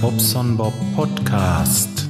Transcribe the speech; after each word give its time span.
Bobson 0.00 0.56
Bob 0.56 0.72
Podcast. 0.96 2.08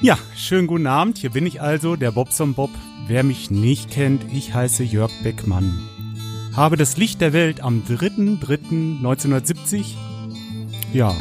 Ja, 0.00 0.18
schönen 0.36 0.66
guten 0.66 0.86
Abend. 0.86 1.18
Hier 1.18 1.30
bin 1.30 1.46
ich 1.46 1.60
also, 1.60 1.96
der 1.96 2.12
Bobson 2.12 2.54
Bob. 2.54 2.70
Wer 3.06 3.22
mich 3.22 3.50
nicht 3.50 3.90
kennt, 3.90 4.24
ich 4.32 4.54
heiße 4.54 4.84
Jörg 4.84 5.10
Beckmann. 5.22 5.78
Habe 6.54 6.76
das 6.76 6.96
Licht 6.96 7.20
der 7.20 7.32
Welt 7.32 7.60
am 7.60 7.82
3.3.1970, 7.88 9.94
ja, 10.92 11.14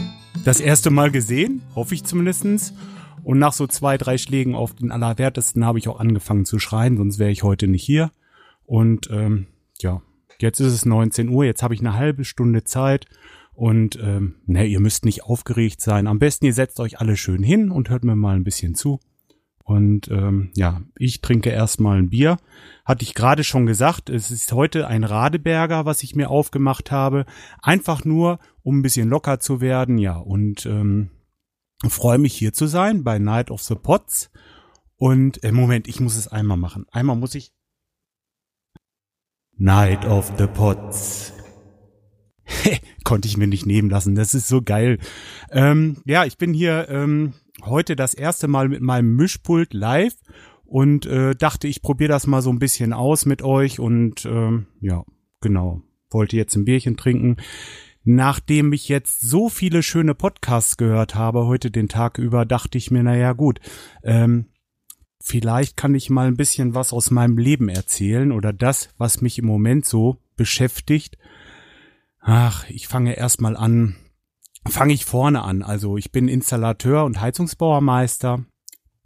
das 0.46 0.60
erste 0.60 0.90
Mal 0.90 1.12
gesehen, 1.12 1.62
hoffe 1.76 1.96
ich 1.96 2.04
zumindestens. 2.04 2.74
Und 3.24 3.40
nach 3.40 3.54
so 3.54 3.68
zwei, 3.68 3.98
drei 3.98 4.18
Schlägen 4.18 4.56
auf 4.56 4.74
den 4.74 4.92
Allerwertesten 4.92 5.66
habe 5.66 5.80
ich 5.80 5.88
auch 5.88 6.00
angefangen 6.00 6.46
zu 6.46 6.60
schreien, 6.60 6.98
sonst 6.98 7.20
wäre 7.20 7.32
ich 7.32 7.44
heute 7.44 7.68
nicht 7.68 7.84
hier. 7.84 8.12
Und 8.66 9.10
ähm, 9.12 9.48
ja, 9.82 10.02
jetzt 10.42 10.60
ist 10.60 10.74
es 10.74 10.86
19 10.86 11.30
Uhr, 11.30 11.46
jetzt 11.46 11.64
habe 11.64 11.74
ich 11.74 11.80
eine 11.80 11.96
halbe 11.96 12.26
Stunde 12.26 12.64
Zeit 12.64 13.06
und 13.54 14.00
ähm, 14.02 14.36
ne, 14.46 14.66
ihr 14.66 14.80
müsst 14.80 15.04
nicht 15.04 15.24
aufgeregt 15.24 15.82
sein. 15.82 16.08
Am 16.08 16.20
besten 16.20 16.46
ihr 16.46 16.54
setzt 16.54 16.80
euch 16.80 17.00
alle 17.00 17.18
schön 17.18 17.44
hin 17.44 17.72
und 17.72 17.90
hört 17.90 18.04
mir 18.06 18.16
mal 18.16 18.36
ein 18.36 18.46
bisschen 18.46 18.74
zu. 18.74 19.00
Und 19.70 20.10
ähm, 20.10 20.50
ja, 20.56 20.82
ich 20.98 21.22
trinke 21.22 21.52
erstmal 21.52 22.00
ein 22.00 22.10
Bier. 22.10 22.38
Hatte 22.86 23.04
ich 23.04 23.14
gerade 23.14 23.44
schon 23.44 23.68
gesagt, 23.68 24.10
es 24.10 24.32
ist 24.32 24.52
heute 24.52 24.88
ein 24.88 25.04
Radeberger, 25.04 25.86
was 25.86 26.02
ich 26.02 26.16
mir 26.16 26.32
aufgemacht 26.32 26.90
habe. 26.90 27.26
Einfach 27.62 28.04
nur, 28.04 28.40
um 28.64 28.80
ein 28.80 28.82
bisschen 28.82 29.10
locker 29.10 29.40
zu 29.40 29.62
werden. 29.62 30.00
Ja, 30.00 30.18
und 30.18 30.66
ähm, 30.66 31.12
freue 31.88 32.18
mich 32.18 32.34
hier 32.34 32.52
zu 32.52 32.66
sein 32.66 33.04
bei 33.04 33.20
Night 33.20 33.52
of 33.52 33.62
the 33.62 33.76
Pots. 33.76 34.32
Und 34.96 35.44
äh, 35.44 35.52
Moment, 35.52 35.88
ich 35.88 36.00
muss 36.00 36.18
es 36.18 36.28
einmal 36.28 36.58
machen. 36.58 36.88
Einmal 36.92 37.16
muss 37.16 37.36
ich 37.36 37.54
Night 39.62 40.06
of 40.06 40.32
the 40.38 40.48
Pots. 40.48 41.34
Konnte 43.04 43.28
ich 43.28 43.36
mir 43.36 43.48
nicht 43.48 43.66
nehmen 43.66 43.90
lassen. 43.90 44.16
Das 44.16 44.34
ist 44.34 44.48
so 44.48 44.62
geil. 44.62 45.00
Ähm, 45.52 45.98
ja, 46.06 46.24
ich 46.24 46.38
bin 46.38 46.54
hier 46.54 46.88
ähm, 46.88 47.34
heute 47.66 47.98
das 47.98 48.14
erste 48.14 48.48
Mal 48.48 48.70
mit 48.70 48.82
meinem 48.82 49.18
Mischpult 49.18 49.74
live 49.74 50.16
und 50.64 51.06
äh, 51.08 51.36
dachte, 51.36 51.68
ich 51.68 51.82
probiere 51.82 52.08
das 52.08 52.26
mal 52.26 52.42
so 52.42 52.50
ein 52.52 52.60
bisschen 52.60 52.94
aus 52.94 53.26
mit 53.26 53.42
euch 53.42 53.82
und 53.82 54.26
ähm, 54.26 54.68
ja, 54.80 55.04
genau. 55.42 55.82
Wollte 56.10 56.38
jetzt 56.38 56.56
ein 56.56 56.64
Bierchen 56.64 56.96
trinken. 56.96 57.36
Nachdem 58.06 58.72
ich 58.72 58.88
jetzt 58.88 59.20
so 59.20 59.50
viele 59.50 59.84
schöne 59.84 60.16
Podcasts 60.16 60.78
gehört 60.78 61.16
habe 61.16 61.48
heute 61.48 61.70
den 61.70 61.90
Tag 61.90 62.18
über, 62.18 62.46
dachte 62.46 62.78
ich 62.78 62.92
mir, 62.92 63.04
naja 63.04 63.34
gut, 63.34 63.60
ähm, 64.04 64.46
vielleicht 65.22 65.78
kann 65.78 65.96
ich 65.96 66.10
mal 66.10 66.28
ein 66.28 66.38
bisschen 66.38 66.74
was 66.76 66.94
aus 66.94 67.12
meinem 67.12 67.38
Leben 67.38 67.70
erzählen 67.70 68.32
oder 68.32 68.54
das, 68.54 68.90
was 68.98 69.22
mich 69.22 69.40
im 69.40 69.46
Moment 69.46 69.86
so 69.86 70.18
beschäftigt. 70.36 71.18
Ach, 72.22 72.70
ich 72.70 72.88
fange 72.88 73.18
erstmal 73.18 73.56
an, 73.56 73.96
fange 74.68 74.94
ich 74.94 75.06
vorne 75.06 75.44
an. 75.44 75.64
Also 75.64 75.98
ich 75.98 76.12
bin 76.12 76.28
Installateur 76.28 77.06
und 77.06 77.22
Heizungsbauermeister. 77.22 78.46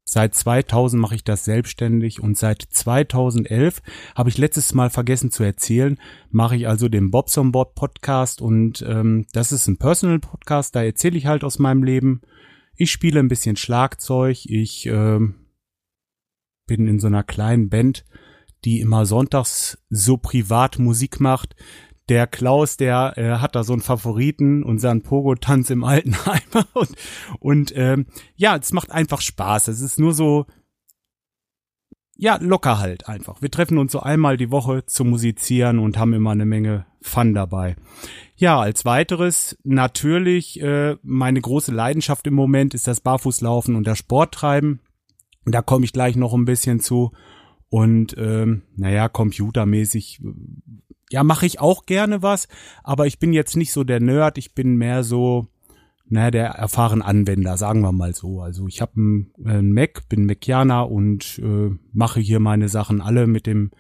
Seit 0.05 0.35
2000 0.35 1.01
mache 1.01 1.15
ich 1.15 1.23
das 1.23 1.45
selbstständig 1.45 2.21
und 2.21 2.37
seit 2.37 2.61
2011 2.61 3.81
habe 4.15 4.29
ich 4.29 4.37
letztes 4.37 4.73
Mal 4.73 4.89
vergessen 4.89 5.31
zu 5.31 5.43
erzählen, 5.43 5.97
mache 6.29 6.57
ich 6.57 6.67
also 6.67 6.89
den 6.89 7.09
Bobs 7.09 7.37
on 7.37 7.53
Board 7.53 7.73
Podcast 7.73 8.41
und 8.41 8.83
ähm, 8.87 9.25
das 9.31 9.53
ist 9.53 9.67
ein 9.67 9.77
Personal 9.77 10.19
Podcast, 10.19 10.75
da 10.75 10.83
erzähle 10.83 11.17
ich 11.17 11.25
halt 11.25 11.45
aus 11.45 11.57
meinem 11.57 11.83
Leben. 11.83 12.21
Ich 12.75 12.91
spiele 12.91 13.21
ein 13.21 13.29
bisschen 13.29 13.55
Schlagzeug, 13.55 14.45
ich 14.45 14.85
ähm, 14.87 15.42
bin 16.65 16.87
in 16.87 16.99
so 16.99 17.07
einer 17.07 17.23
kleinen 17.23 17.69
Band, 17.69 18.05
die 18.65 18.79
immer 18.79 19.05
sonntags 19.05 19.77
so 19.89 20.17
privat 20.17 20.79
Musik 20.79 21.19
macht. 21.19 21.55
Der 22.09 22.27
Klaus, 22.27 22.75
der 22.75 23.13
äh, 23.17 23.37
hat 23.37 23.55
da 23.55 23.63
so 23.63 23.73
einen 23.73 23.81
Favoriten, 23.81 24.63
unseren 24.63 25.03
Pogo-Tanz 25.03 25.69
im 25.69 25.83
Altenheimer. 25.83 26.67
Und, 26.73 26.95
und 27.39 27.73
ähm, 27.75 28.07
ja, 28.35 28.57
es 28.57 28.73
macht 28.73 28.91
einfach 28.91 29.21
Spaß. 29.21 29.69
Es 29.69 29.79
ist 29.79 29.99
nur 29.99 30.13
so, 30.13 30.45
ja, 32.15 32.37
locker 32.41 32.79
halt 32.79 33.07
einfach. 33.07 33.41
Wir 33.41 33.49
treffen 33.51 33.77
uns 33.77 33.91
so 33.91 33.99
einmal 33.99 34.37
die 34.37 34.51
Woche 34.51 34.85
zu 34.85 35.03
musizieren 35.03 35.79
und 35.79 35.97
haben 35.97 36.13
immer 36.13 36.31
eine 36.31 36.45
Menge 36.45 36.85
Fun 37.01 37.33
dabei. 37.33 37.75
Ja, 38.35 38.59
als 38.59 38.85
weiteres 38.85 39.57
natürlich 39.63 40.61
äh, 40.61 40.95
meine 41.03 41.41
große 41.41 41.71
Leidenschaft 41.71 42.25
im 42.27 42.33
Moment 42.33 42.73
ist 42.73 42.87
das 42.87 43.01
Barfußlaufen 43.01 43.75
und 43.75 43.87
das 43.87 43.97
Sporttreiben. 43.97 44.79
Da 45.45 45.61
komme 45.61 45.85
ich 45.85 45.93
gleich 45.93 46.15
noch 46.15 46.33
ein 46.33 46.45
bisschen 46.45 46.79
zu. 46.79 47.11
Und 47.69 48.15
ähm, 48.17 48.63
naja, 48.75 49.09
computermäßig, 49.09 50.21
ja, 51.09 51.23
mache 51.23 51.45
ich 51.45 51.59
auch 51.59 51.85
gerne 51.85 52.21
was, 52.21 52.47
aber 52.83 53.07
ich 53.07 53.19
bin 53.19 53.33
jetzt 53.33 53.57
nicht 53.57 53.71
so 53.71 53.83
der 53.83 53.99
Nerd, 53.99 54.37
ich 54.37 54.53
bin 54.53 54.75
mehr 54.75 55.03
so, 55.03 55.47
naja, 56.07 56.29
der 56.29 56.45
erfahrene 56.49 57.03
Anwender, 57.03 57.57
sagen 57.57 57.81
wir 57.81 57.91
mal 57.91 58.13
so. 58.13 58.41
Also 58.41 58.67
ich 58.67 58.81
habe 58.81 58.93
einen, 58.97 59.33
einen 59.43 59.73
Mac, 59.73 60.07
bin 60.07 60.27
Macianer 60.27 60.89
und 60.91 61.39
äh, 61.39 61.71
mache 61.91 62.19
hier 62.19 62.39
meine 62.39 62.69
Sachen 62.69 63.01
alle 63.01 63.25
mit 63.25 63.47
dem 63.47 63.71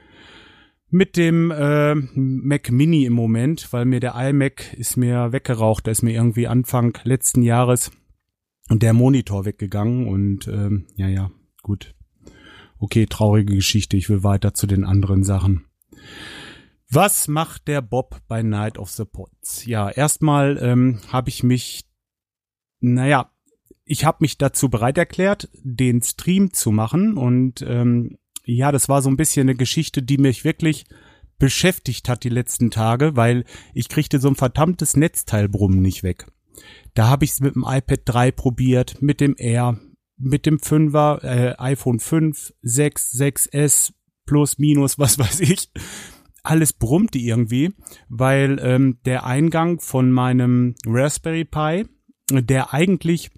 mit 0.89 1.17
dem 1.17 1.49
äh, 1.49 1.95
Mac 1.95 2.71
Mini 2.71 3.05
im 3.05 3.13
Moment, 3.13 3.73
weil 3.73 3.85
mir 3.85 3.99
der 3.99 4.13
iMac 4.15 4.73
ist 4.73 4.95
mir 4.95 5.31
weggeraucht, 5.31 5.87
der 5.87 5.91
ist 5.91 6.03
mir 6.03 6.13
irgendwie 6.13 6.47
Anfang 6.47 6.95
letzten 7.03 7.41
Jahres 7.41 7.91
der 8.69 8.93
Monitor 8.93 9.45
weggegangen 9.45 10.07
und 10.07 10.47
ähm, 10.47 10.85
ja, 10.95 11.07
ja, 11.07 11.31
gut. 11.63 11.95
Okay, 12.77 13.07
traurige 13.07 13.55
Geschichte. 13.55 13.97
Ich 13.97 14.09
will 14.09 14.23
weiter 14.23 14.53
zu 14.53 14.67
den 14.67 14.83
anderen 14.83 15.23
Sachen. 15.23 15.65
Was 16.89 17.27
macht 17.27 17.67
der 17.67 17.81
Bob 17.81 18.21
bei 18.27 18.43
Night 18.43 18.77
of 18.77 18.91
the 18.91 19.05
Pots? 19.05 19.65
Ja, 19.65 19.89
erstmal 19.89 20.59
ähm, 20.61 20.99
habe 21.07 21.29
ich 21.29 21.41
mich, 21.41 21.89
naja, 22.81 23.31
ich 23.85 24.05
habe 24.05 24.19
mich 24.21 24.37
dazu 24.37 24.69
bereit 24.69 24.97
erklärt, 24.97 25.49
den 25.63 26.01
Stream 26.01 26.53
zu 26.53 26.71
machen 26.71 27.17
und 27.17 27.63
ähm, 27.63 28.17
ja, 28.45 28.71
das 28.71 28.89
war 28.89 29.01
so 29.01 29.09
ein 29.09 29.17
bisschen 29.17 29.49
eine 29.49 29.55
Geschichte, 29.55 30.03
die 30.03 30.17
mich 30.17 30.43
wirklich 30.43 30.85
beschäftigt 31.39 32.09
hat 32.09 32.23
die 32.23 32.29
letzten 32.29 32.69
Tage, 32.71 33.15
weil 33.15 33.45
ich 33.73 33.89
kriegte 33.89 34.19
so 34.19 34.27
ein 34.27 34.35
verdammtes 34.35 34.95
Netzteilbrummen 34.95 35.81
nicht 35.81 36.03
weg. 36.03 36.27
Da 36.93 37.07
habe 37.07 37.25
ich 37.25 37.31
es 37.31 37.39
mit 37.39 37.55
dem 37.55 37.65
iPad 37.67 38.01
3 38.05 38.31
probiert, 38.31 39.01
mit 39.01 39.19
dem 39.19 39.35
Air, 39.37 39.79
mit 40.23 40.45
dem 40.45 40.57
5er, 40.57 41.23
äh, 41.23 41.55
iPhone 41.57 41.99
5, 41.99 42.53
6, 42.61 43.13
6S, 43.13 43.93
plus, 44.25 44.57
minus, 44.57 44.97
was 44.99 45.19
weiß 45.19 45.41
ich. 45.41 45.69
Alles 46.43 46.73
brummte 46.73 47.19
irgendwie, 47.19 47.73
weil 48.09 48.59
ähm, 48.61 48.97
der 49.05 49.25
Eingang 49.25 49.79
von 49.79 50.11
meinem 50.11 50.75
Raspberry 50.85 51.45
Pi, 51.45 51.85
der 52.29 52.73
eigentlich, 52.73 53.31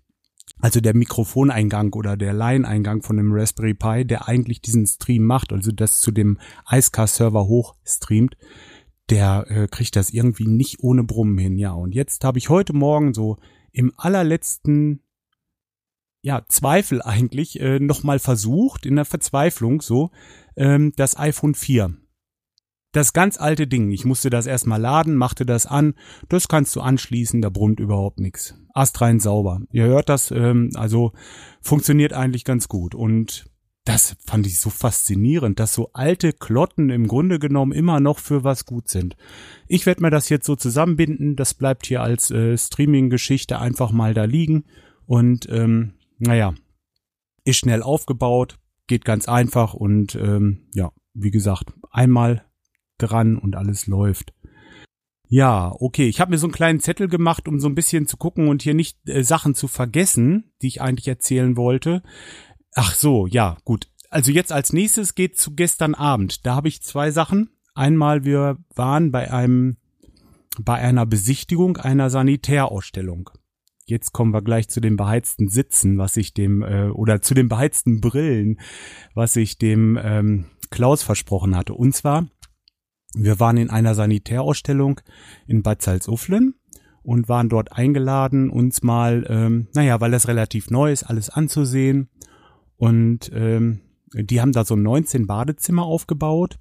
also 0.59 0.79
der 0.79 0.95
Mikrofoneingang 0.95 1.93
oder 1.93 2.17
der 2.17 2.33
Line-Eingang 2.33 3.03
von 3.03 3.17
dem 3.17 3.31
Raspberry 3.31 3.75
Pi, 3.75 4.05
der 4.05 4.27
eigentlich 4.27 4.61
diesen 4.61 4.87
Stream 4.87 5.23
macht, 5.23 5.53
also 5.53 5.71
das 5.71 5.99
zu 5.99 6.11
dem 6.11 6.39
Icecast-Server 6.71 7.45
hoch 7.45 7.75
streamt, 7.83 8.37
der 9.11 9.45
äh, 9.49 9.67
kriegt 9.67 9.95
das 9.95 10.09
irgendwie 10.09 10.47
nicht 10.47 10.79
ohne 10.79 11.03
Brummen 11.03 11.37
hin, 11.37 11.57
ja. 11.57 11.73
Und 11.73 11.93
jetzt 11.93 12.23
habe 12.23 12.39
ich 12.39 12.49
heute 12.49 12.73
Morgen 12.73 13.13
so 13.13 13.37
im 13.71 13.91
allerletzten 13.97 15.04
ja, 16.25 16.43
Zweifel 16.47 17.03
eigentlich 17.03 17.59
äh, 17.59 17.79
nochmal 17.79 18.17
versucht, 18.17 18.87
in 18.87 18.95
der 18.95 19.05
Verzweiflung 19.05 19.79
so, 19.79 20.09
ähm, 20.55 20.91
das 20.95 21.19
iPhone 21.19 21.53
4. 21.53 21.93
Das 22.93 23.13
ganz 23.13 23.39
alte 23.39 23.67
Ding. 23.67 23.91
Ich 23.91 24.05
musste 24.05 24.31
das 24.31 24.47
erstmal 24.47 24.81
laden, 24.81 25.17
machte 25.17 25.45
das 25.45 25.67
an. 25.67 25.93
Das 26.27 26.47
kannst 26.47 26.75
du 26.75 26.81
anschließen, 26.81 27.43
da 27.43 27.49
brummt 27.49 27.79
überhaupt 27.79 28.19
nichts. 28.19 28.55
Astrein 28.73 29.19
sauber. 29.19 29.61
Ihr 29.69 29.83
hört 29.83 30.09
das, 30.09 30.31
ähm, 30.31 30.71
also 30.73 31.11
funktioniert 31.61 32.13
eigentlich 32.13 32.43
ganz 32.43 32.69
gut. 32.69 32.95
Und 32.95 33.45
das 33.83 34.15
fand 34.25 34.47
ich 34.47 34.59
so 34.59 34.71
faszinierend, 34.71 35.59
dass 35.59 35.75
so 35.75 35.91
alte 35.93 36.33
Klotten 36.33 36.89
im 36.89 37.07
Grunde 37.07 37.37
genommen 37.37 37.71
immer 37.71 37.99
noch 37.99 38.17
für 38.17 38.43
was 38.43 38.65
gut 38.65 38.89
sind. 38.89 39.15
Ich 39.67 39.85
werde 39.85 40.01
mir 40.01 40.09
das 40.09 40.29
jetzt 40.29 40.47
so 40.47 40.55
zusammenbinden. 40.55 41.35
Das 41.35 41.53
bleibt 41.53 41.85
hier 41.85 42.01
als 42.01 42.31
äh, 42.31 42.57
Streaming-Geschichte 42.57 43.59
einfach 43.59 43.91
mal 43.91 44.15
da 44.15 44.23
liegen. 44.23 44.63
Und 45.05 45.47
ähm, 45.51 45.93
naja, 46.17 46.53
ist 47.43 47.57
schnell 47.57 47.83
aufgebaut, 47.83 48.57
geht 48.87 49.05
ganz 49.05 49.27
einfach 49.27 49.73
und 49.73 50.15
ähm, 50.15 50.67
ja, 50.73 50.91
wie 51.13 51.31
gesagt, 51.31 51.73
einmal 51.91 52.45
dran 52.97 53.37
und 53.37 53.55
alles 53.55 53.87
läuft. 53.87 54.33
Ja, 55.27 55.75
okay, 55.79 56.07
ich 56.07 56.19
habe 56.19 56.31
mir 56.31 56.37
so 56.37 56.45
einen 56.45 56.53
kleinen 56.53 56.79
Zettel 56.79 57.07
gemacht, 57.07 57.47
um 57.47 57.59
so 57.59 57.67
ein 57.67 57.75
bisschen 57.75 58.05
zu 58.07 58.17
gucken 58.17 58.47
und 58.47 58.61
hier 58.61 58.75
nicht 58.75 58.97
äh, 59.09 59.23
Sachen 59.23 59.55
zu 59.55 59.67
vergessen, 59.67 60.51
die 60.61 60.67
ich 60.67 60.81
eigentlich 60.81 61.07
erzählen 61.07 61.57
wollte. 61.57 62.03
Ach 62.75 62.93
so, 62.93 63.25
ja, 63.25 63.57
gut. 63.63 63.89
Also 64.09 64.31
jetzt 64.31 64.51
als 64.51 64.71
nächstes 64.71 65.15
geht 65.15 65.37
zu 65.37 65.55
gestern 65.55 65.95
Abend. 65.95 66.45
Da 66.45 66.55
habe 66.55 66.67
ich 66.67 66.83
zwei 66.83 67.11
Sachen. 67.11 67.49
Einmal 67.73 68.23
wir 68.23 68.57
waren 68.75 69.11
bei 69.11 69.31
einem 69.31 69.77
bei 70.57 70.75
einer 70.75 71.05
Besichtigung 71.05 71.77
einer 71.77 72.09
Sanitärausstellung. 72.09 73.29
Jetzt 73.87 74.13
kommen 74.13 74.33
wir 74.33 74.41
gleich 74.41 74.67
zu 74.67 74.81
den 74.81 74.97
beheizten 74.97 75.47
Sitzen, 75.47 75.97
was 75.99 76.17
ich 76.17 76.33
dem, 76.33 76.63
äh, 76.63 76.89
oder 76.89 77.21
zu 77.21 77.35
den 77.35 77.47
beheizten 77.47 78.01
Brillen, 78.01 78.59
was 79.13 79.35
ich 79.35 79.59
dem 79.59 79.99
ähm, 80.01 80.45
Klaus 80.71 81.03
versprochen 81.03 81.55
hatte. 81.55 81.75
Und 81.75 81.95
zwar, 81.95 82.27
wir 83.13 83.39
waren 83.39 83.57
in 83.57 83.69
einer 83.69 83.93
Sanitärausstellung 83.93 85.01
in 85.45 85.61
Bad 85.61 85.83
Salzuflen 85.83 86.55
und 87.03 87.29
waren 87.29 87.47
dort 87.47 87.71
eingeladen, 87.73 88.49
uns 88.49 88.81
mal, 88.81 89.25
ähm, 89.29 89.67
naja, 89.75 90.01
weil 90.01 90.11
das 90.11 90.27
relativ 90.27 90.71
neu 90.71 90.91
ist, 90.91 91.03
alles 91.03 91.29
anzusehen. 91.29 92.09
Und 92.77 93.31
ähm, 93.33 93.81
die 94.13 94.41
haben 94.41 94.51
da 94.51 94.65
so 94.65 94.75
19 94.75 95.27
Badezimmer 95.27 95.83
aufgebaut 95.83 96.59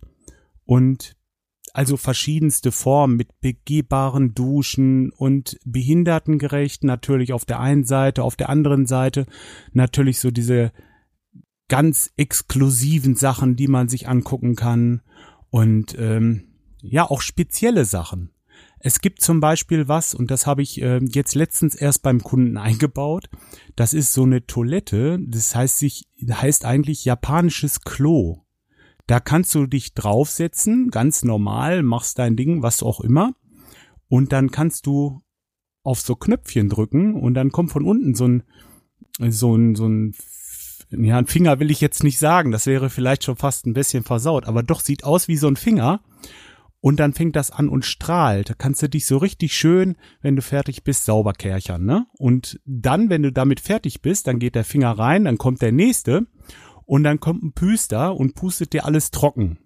und 0.64 1.16
also 1.74 1.96
verschiedenste 1.96 2.72
Formen 2.72 3.16
mit 3.16 3.40
begehbaren 3.40 4.32
Duschen 4.32 5.10
und 5.10 5.58
behindertengerecht 5.64 6.84
natürlich 6.84 7.32
auf 7.32 7.44
der 7.44 7.58
einen 7.58 7.84
Seite, 7.84 8.22
auf 8.22 8.36
der 8.36 8.48
anderen 8.48 8.86
Seite 8.86 9.26
natürlich 9.72 10.20
so 10.20 10.30
diese 10.30 10.72
ganz 11.68 12.12
exklusiven 12.16 13.16
Sachen, 13.16 13.56
die 13.56 13.66
man 13.66 13.88
sich 13.88 14.08
angucken 14.08 14.54
kann 14.54 15.02
und 15.50 15.96
ähm, 15.98 16.44
ja 16.80 17.10
auch 17.10 17.20
spezielle 17.20 17.84
Sachen. 17.84 18.30
Es 18.78 19.00
gibt 19.00 19.20
zum 19.20 19.40
Beispiel 19.40 19.88
was, 19.88 20.14
und 20.14 20.30
das 20.30 20.46
habe 20.46 20.62
ich 20.62 20.80
äh, 20.80 21.00
jetzt 21.02 21.34
letztens 21.34 21.74
erst 21.74 22.02
beim 22.02 22.22
Kunden 22.22 22.56
eingebaut. 22.58 23.28
Das 23.74 23.94
ist 23.94 24.12
so 24.12 24.22
eine 24.22 24.46
Toilette. 24.46 25.18
Das 25.20 25.56
heißt 25.56 25.78
sich, 25.78 26.06
heißt 26.30 26.64
eigentlich 26.64 27.04
japanisches 27.04 27.80
Klo. 27.80 28.44
Da 29.06 29.20
kannst 29.20 29.54
du 29.54 29.66
dich 29.66 29.94
draufsetzen, 29.94 30.90
ganz 30.90 31.24
normal, 31.24 31.82
machst 31.82 32.18
dein 32.18 32.36
Ding, 32.36 32.62
was 32.62 32.82
auch 32.82 33.00
immer. 33.00 33.32
Und 34.08 34.32
dann 34.32 34.50
kannst 34.50 34.86
du 34.86 35.22
auf 35.82 36.00
so 36.00 36.16
Knöpfchen 36.16 36.68
drücken 36.68 37.14
und 37.14 37.34
dann 37.34 37.50
kommt 37.50 37.70
von 37.70 37.84
unten 37.84 38.14
so 38.14 38.26
ein, 38.26 38.42
so 39.28 39.54
ein, 39.54 39.74
so 39.74 39.86
ein, 39.86 40.14
ja, 40.90 41.18
ein 41.18 41.26
Finger 41.26 41.60
will 41.60 41.70
ich 41.70 41.80
jetzt 41.80 42.02
nicht 42.02 42.18
sagen. 42.18 42.50
Das 42.50 42.66
wäre 42.66 42.88
vielleicht 42.88 43.24
schon 43.24 43.36
fast 43.36 43.66
ein 43.66 43.74
bisschen 43.74 44.04
versaut, 44.04 44.46
aber 44.46 44.62
doch 44.62 44.80
sieht 44.80 45.04
aus 45.04 45.28
wie 45.28 45.36
so 45.36 45.48
ein 45.48 45.56
Finger 45.56 46.00
und 46.84 47.00
dann 47.00 47.14
fängt 47.14 47.34
das 47.34 47.50
an 47.50 47.70
und 47.70 47.86
strahlt. 47.86 48.50
Da 48.50 48.54
kannst 48.54 48.82
du 48.82 48.90
dich 48.90 49.06
so 49.06 49.16
richtig 49.16 49.54
schön, 49.54 49.96
wenn 50.20 50.36
du 50.36 50.42
fertig 50.42 50.84
bist, 50.84 51.06
sauber 51.06 51.32
kärchern, 51.32 51.86
ne? 51.86 52.06
Und 52.18 52.60
dann, 52.66 53.08
wenn 53.08 53.22
du 53.22 53.32
damit 53.32 53.60
fertig 53.60 54.02
bist, 54.02 54.26
dann 54.26 54.38
geht 54.38 54.54
der 54.54 54.64
Finger 54.64 54.90
rein, 54.90 55.24
dann 55.24 55.38
kommt 55.38 55.62
der 55.62 55.72
nächste 55.72 56.26
und 56.86 57.04
dann 57.04 57.20
kommt 57.20 57.42
ein 57.42 57.52
Püster 57.52 58.16
und 58.16 58.34
pustet 58.34 58.72
dir 58.72 58.84
alles 58.84 59.10
trocken. 59.10 59.58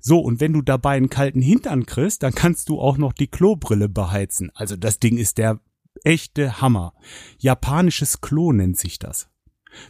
So, 0.00 0.20
und 0.20 0.40
wenn 0.40 0.52
du 0.52 0.62
dabei 0.62 0.96
einen 0.96 1.10
kalten 1.10 1.42
Hintern 1.42 1.86
kriegst, 1.86 2.22
dann 2.22 2.32
kannst 2.32 2.68
du 2.68 2.80
auch 2.80 2.98
noch 2.98 3.12
die 3.12 3.26
Klobrille 3.26 3.88
beheizen. 3.88 4.50
Also 4.54 4.76
das 4.76 5.00
Ding 5.00 5.16
ist 5.16 5.38
der 5.38 5.60
echte 6.04 6.60
Hammer. 6.60 6.94
Japanisches 7.38 8.20
Klo 8.20 8.52
nennt 8.52 8.78
sich 8.78 8.98
das. 8.98 9.28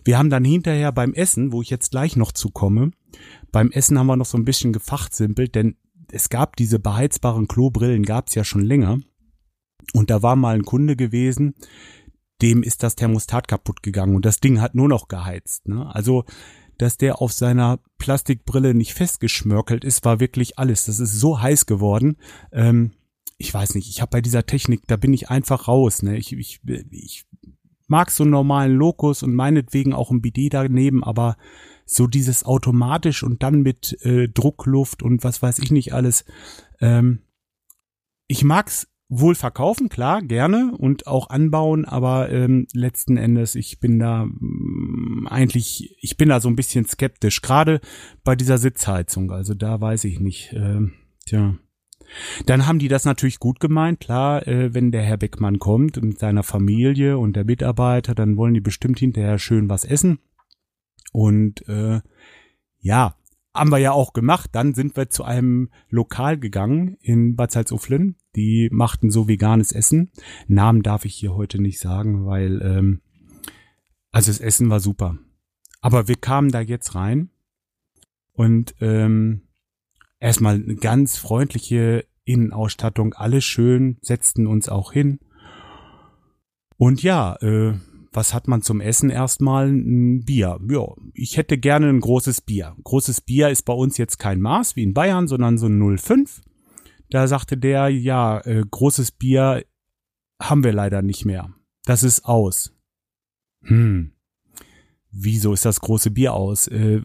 Wir 0.05 0.19
haben 0.19 0.31
dann 0.31 0.45
hinterher 0.45 0.93
beim 0.93 1.13
Essen, 1.15 1.53
wo 1.53 1.63
ich 1.63 1.71
jetzt 1.71 1.91
gleich 1.91 2.17
noch 2.17 2.33
zukomme, 2.33 2.91
beim 3.53 3.71
Essen 3.71 3.99
haben 3.99 4.07
wir 4.07 4.17
noch 4.17 4.27
so 4.27 4.37
ein 4.37 4.45
bisschen 4.45 4.73
gefachtsimpelt, 4.73 5.55
denn 5.55 5.77
es 6.11 6.29
gab 6.29 6.57
diese 6.57 6.79
beheizbaren 6.79 7.49
Klobrillen, 7.49 8.05
gab 8.05 8.29
es 8.29 8.35
ja 8.35 8.45
schon 8.45 8.65
länger. 8.65 8.99
Und 9.95 10.11
da 10.11 10.23
war 10.23 10.37
mal 10.37 10.55
ein 10.55 10.65
Kunde 10.65 10.97
gewesen, 10.97 11.55
dem 12.43 12.63
ist 12.63 12.83
das 12.83 12.97
Thermostat 12.97 13.49
kaputt 13.49 13.83
gegangen 13.83 14.15
und 14.15 14.25
das 14.25 14.41
Ding 14.41 14.61
hat 14.61 14.75
nur 14.75 14.89
noch 14.89 15.09
geheizt. 15.09 15.69
Ne? 15.69 15.93
Also, 15.95 16.25
dass 16.79 16.97
der 16.97 17.21
auf 17.21 17.33
seiner 17.33 17.81
Plastikbrille 17.99 18.75
nicht 18.75 18.95
festgeschmörkelt 18.95 19.85
ist, 19.85 20.05
war 20.05 20.21
wirklich 20.21 20.59
alles. 20.59 20.85
Das 20.85 21.01
ist 21.01 21.19
so 21.19 21.41
heiß 21.41 21.67
geworden. 21.67 22.17
Ähm, 22.53 22.93
ich 23.37 23.53
weiß 23.53 23.75
nicht, 23.75 23.89
ich 23.89 24.01
habe 24.01 24.11
bei 24.11 24.21
dieser 24.21 24.47
Technik, 24.47 24.83
da 24.87 24.97
bin 24.97 25.13
ich 25.13 25.29
einfach 25.29 25.69
raus. 25.69 26.03
Ne? 26.03 26.17
Ich, 26.17 26.33
ich, 26.33 26.61
ich 26.91 27.27
mag 27.89 28.11
so 28.11 28.23
einen 28.23 28.31
normalen 28.31 28.77
Lokus 28.77 29.23
und 29.23 29.35
meinetwegen 29.35 29.93
auch 29.93 30.11
ein 30.11 30.21
Bidet 30.21 30.55
daneben, 30.55 31.03
aber 31.03 31.37
so 31.85 32.07
dieses 32.07 32.45
automatisch 32.45 33.23
und 33.23 33.43
dann 33.43 33.63
mit 33.63 33.97
äh, 34.05 34.29
Druckluft 34.29 35.03
und 35.03 35.25
was 35.25 35.43
weiß 35.43 35.59
ich 35.59 35.71
nicht 35.71 35.95
alles. 35.95 36.25
Ähm, 36.81 37.23
ich 38.27 38.45
mag's 38.45 38.89
wohl 39.09 39.35
verkaufen, 39.35 39.89
klar, 39.89 40.21
gerne 40.23 40.75
und 40.77 41.07
auch 41.07 41.31
anbauen, 41.31 41.87
aber 41.87 42.31
ähm, 42.31 42.67
letzten 42.75 43.17
Endes, 43.17 43.55
ich 43.55 43.81
bin 43.81 43.99
da 43.99 44.27
mh, 44.27 44.33
mm, 44.39 45.27
eigentlich, 45.29 45.97
ich 46.01 46.17
bin 46.17 46.29
da 46.29 46.41
so 46.41 46.49
ein 46.49 46.57
bisschen 46.57 46.85
skeptisch, 46.85 47.41
gerade 47.41 47.81
bei 48.23 48.37
dieser 48.37 48.59
Sitzheizung. 48.59 49.31
Also 49.31 49.55
da 49.55 49.81
weiß 49.81 50.05
ich 50.05 50.21
nicht. 50.21 50.53
Äh, 50.53 50.89
tja. 51.25 51.57
Dann 52.47 52.67
haben 52.67 52.79
die 52.79 52.89
das 52.89 53.05
natürlich 53.05 53.39
gut 53.39 53.61
gemeint, 53.61 54.01
klar, 54.01 54.47
äh, 54.47 54.73
wenn 54.75 54.93
der 54.93 55.03
Herr 55.03 55.19
Beckmann 55.19 55.59
kommt 55.59 56.03
mit 56.03 56.19
seiner 56.19 56.43
Familie 56.43 57.19
und 57.19 57.35
der 57.35 57.45
Mitarbeiter, 57.45 58.15
dann 58.15 58.37
wollen 58.37 58.55
die 58.55 58.61
bestimmt 58.61 58.99
hinterher 58.99 59.39
schön 59.39 59.69
was 59.69 59.85
essen. 59.85 60.19
Und 61.13 61.67
äh, 61.69 62.01
ja, 62.81 63.15
haben 63.55 63.71
wir 63.71 63.79
ja 63.79 63.93
auch 63.93 64.13
gemacht. 64.13 64.51
Dann 64.53 64.75
sind 64.75 64.97
wir 64.97 65.11
zu 65.11 65.25
einem 65.25 65.71
Lokal 65.89 66.39
gegangen 66.39 66.97
in 67.01 67.37
Bad 67.37 67.53
Salzuflen. 67.53 68.17
Die 68.39 68.69
machten 68.71 69.11
so 69.11 69.27
veganes 69.27 69.73
Essen. 69.73 70.13
Namen 70.47 70.85
darf 70.85 71.05
ich 71.05 71.17
hier 71.17 71.35
heute 71.35 71.61
nicht 71.61 71.81
sagen, 71.81 72.25
weil 72.25 72.63
ähm, 72.63 73.01
also 74.13 74.31
das 74.31 74.39
Essen 74.39 74.71
war 74.71 74.79
super. 74.79 75.19
Aber 75.81 76.07
wir 76.07 76.15
kamen 76.15 76.53
da 76.53 76.61
jetzt 76.61 76.95
rein 76.95 77.31
und 78.35 78.77
ähm, 78.81 79.43
erstmal 80.21 80.55
eine 80.55 80.77
ganz 80.77 81.17
freundliche 81.17 82.05
Innenausstattung, 82.25 83.13
alles 83.15 83.45
schön, 83.45 83.99
setzten 84.03 84.47
uns 84.47 84.69
auch 84.69 84.93
hin. 84.93 85.19
Und 86.77 87.03
ja, 87.03 87.35
äh, 87.41 87.75
was 88.13 88.35
hat 88.35 88.47
man 88.47 88.63
zum 88.63 88.81
Essen 88.81 89.11
erstmal? 89.11 89.69
Ein 89.69 90.25
Bier. 90.25 90.61
Ja, 90.71 90.95
ich 91.13 91.37
hätte 91.37 91.59
gerne 91.59 91.89
ein 91.89 91.99
großes 92.01 92.43
Bier. 92.43 92.77
Großes 92.85 93.21
Bier 93.23 93.49
ist 93.49 93.63
bei 93.63 93.73
uns 93.73 93.99
jetzt 93.99 94.19
kein 94.19 94.41
Maß 94.41 94.77
wie 94.77 94.85
in 94.85 94.95
Bayern, 94.95 95.27
sondern 95.27 95.59
so 95.59 95.67
ein 95.67 95.99
05. 95.99 96.43
Da 97.11 97.27
sagte 97.27 97.57
der, 97.57 97.89
ja, 97.89 98.41
äh, 98.41 98.63
großes 98.69 99.13
Bier 99.13 99.65
haben 100.41 100.65
wir 100.65 100.73
leider 100.73 101.03
nicht 101.03 101.25
mehr. 101.25 101.51
Das 101.85 102.03
ist 102.03 102.25
aus. 102.25 102.75
Hm. 103.63 104.13
Wieso 105.11 105.53
ist 105.55 105.65
das 105.65 105.81
große 105.81 106.11
Bier 106.11 106.35
aus? 106.35 106.69
Äh, 106.69 107.01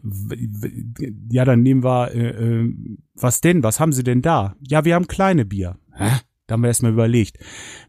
ja, 1.30 1.44
dann 1.44 1.62
nehmen 1.62 1.82
wir, 1.82 2.12
äh, 2.14 2.28
äh, 2.28 2.74
was 3.14 3.40
denn? 3.40 3.62
Was 3.62 3.80
haben 3.80 3.92
Sie 3.92 4.04
denn 4.04 4.20
da? 4.20 4.56
Ja, 4.60 4.84
wir 4.84 4.94
haben 4.94 5.08
kleine 5.08 5.44
Bier. 5.44 5.78
Hä? 5.94 6.10
Da 6.46 6.52
haben 6.52 6.62
wir 6.62 6.68
erstmal 6.68 6.92
überlegt. 6.92 7.38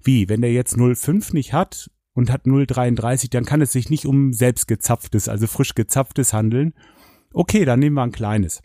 Wie, 0.02 0.30
wenn 0.30 0.42
der 0.42 0.54
jetzt 0.54 0.78
05 0.78 1.34
nicht 1.34 1.52
hat, 1.52 1.90
und 2.16 2.32
hat 2.32 2.46
0,33, 2.46 3.30
dann 3.30 3.46
kann 3.46 3.62
es 3.62 3.74
sich 3.74 3.90
nicht 3.90 4.06
um 4.06 4.34
selbst 4.34 4.68
gezapftes, 4.68 5.28
also 5.28 5.48
frisch 5.48 5.76
gezapftes 5.76 6.34
handeln. 6.34 6.74
Okay, 7.34 7.66
dann 7.66 7.80
nehmen 7.80 7.98
wir 7.98 8.04
ein 8.04 8.14
kleines. 8.14 8.62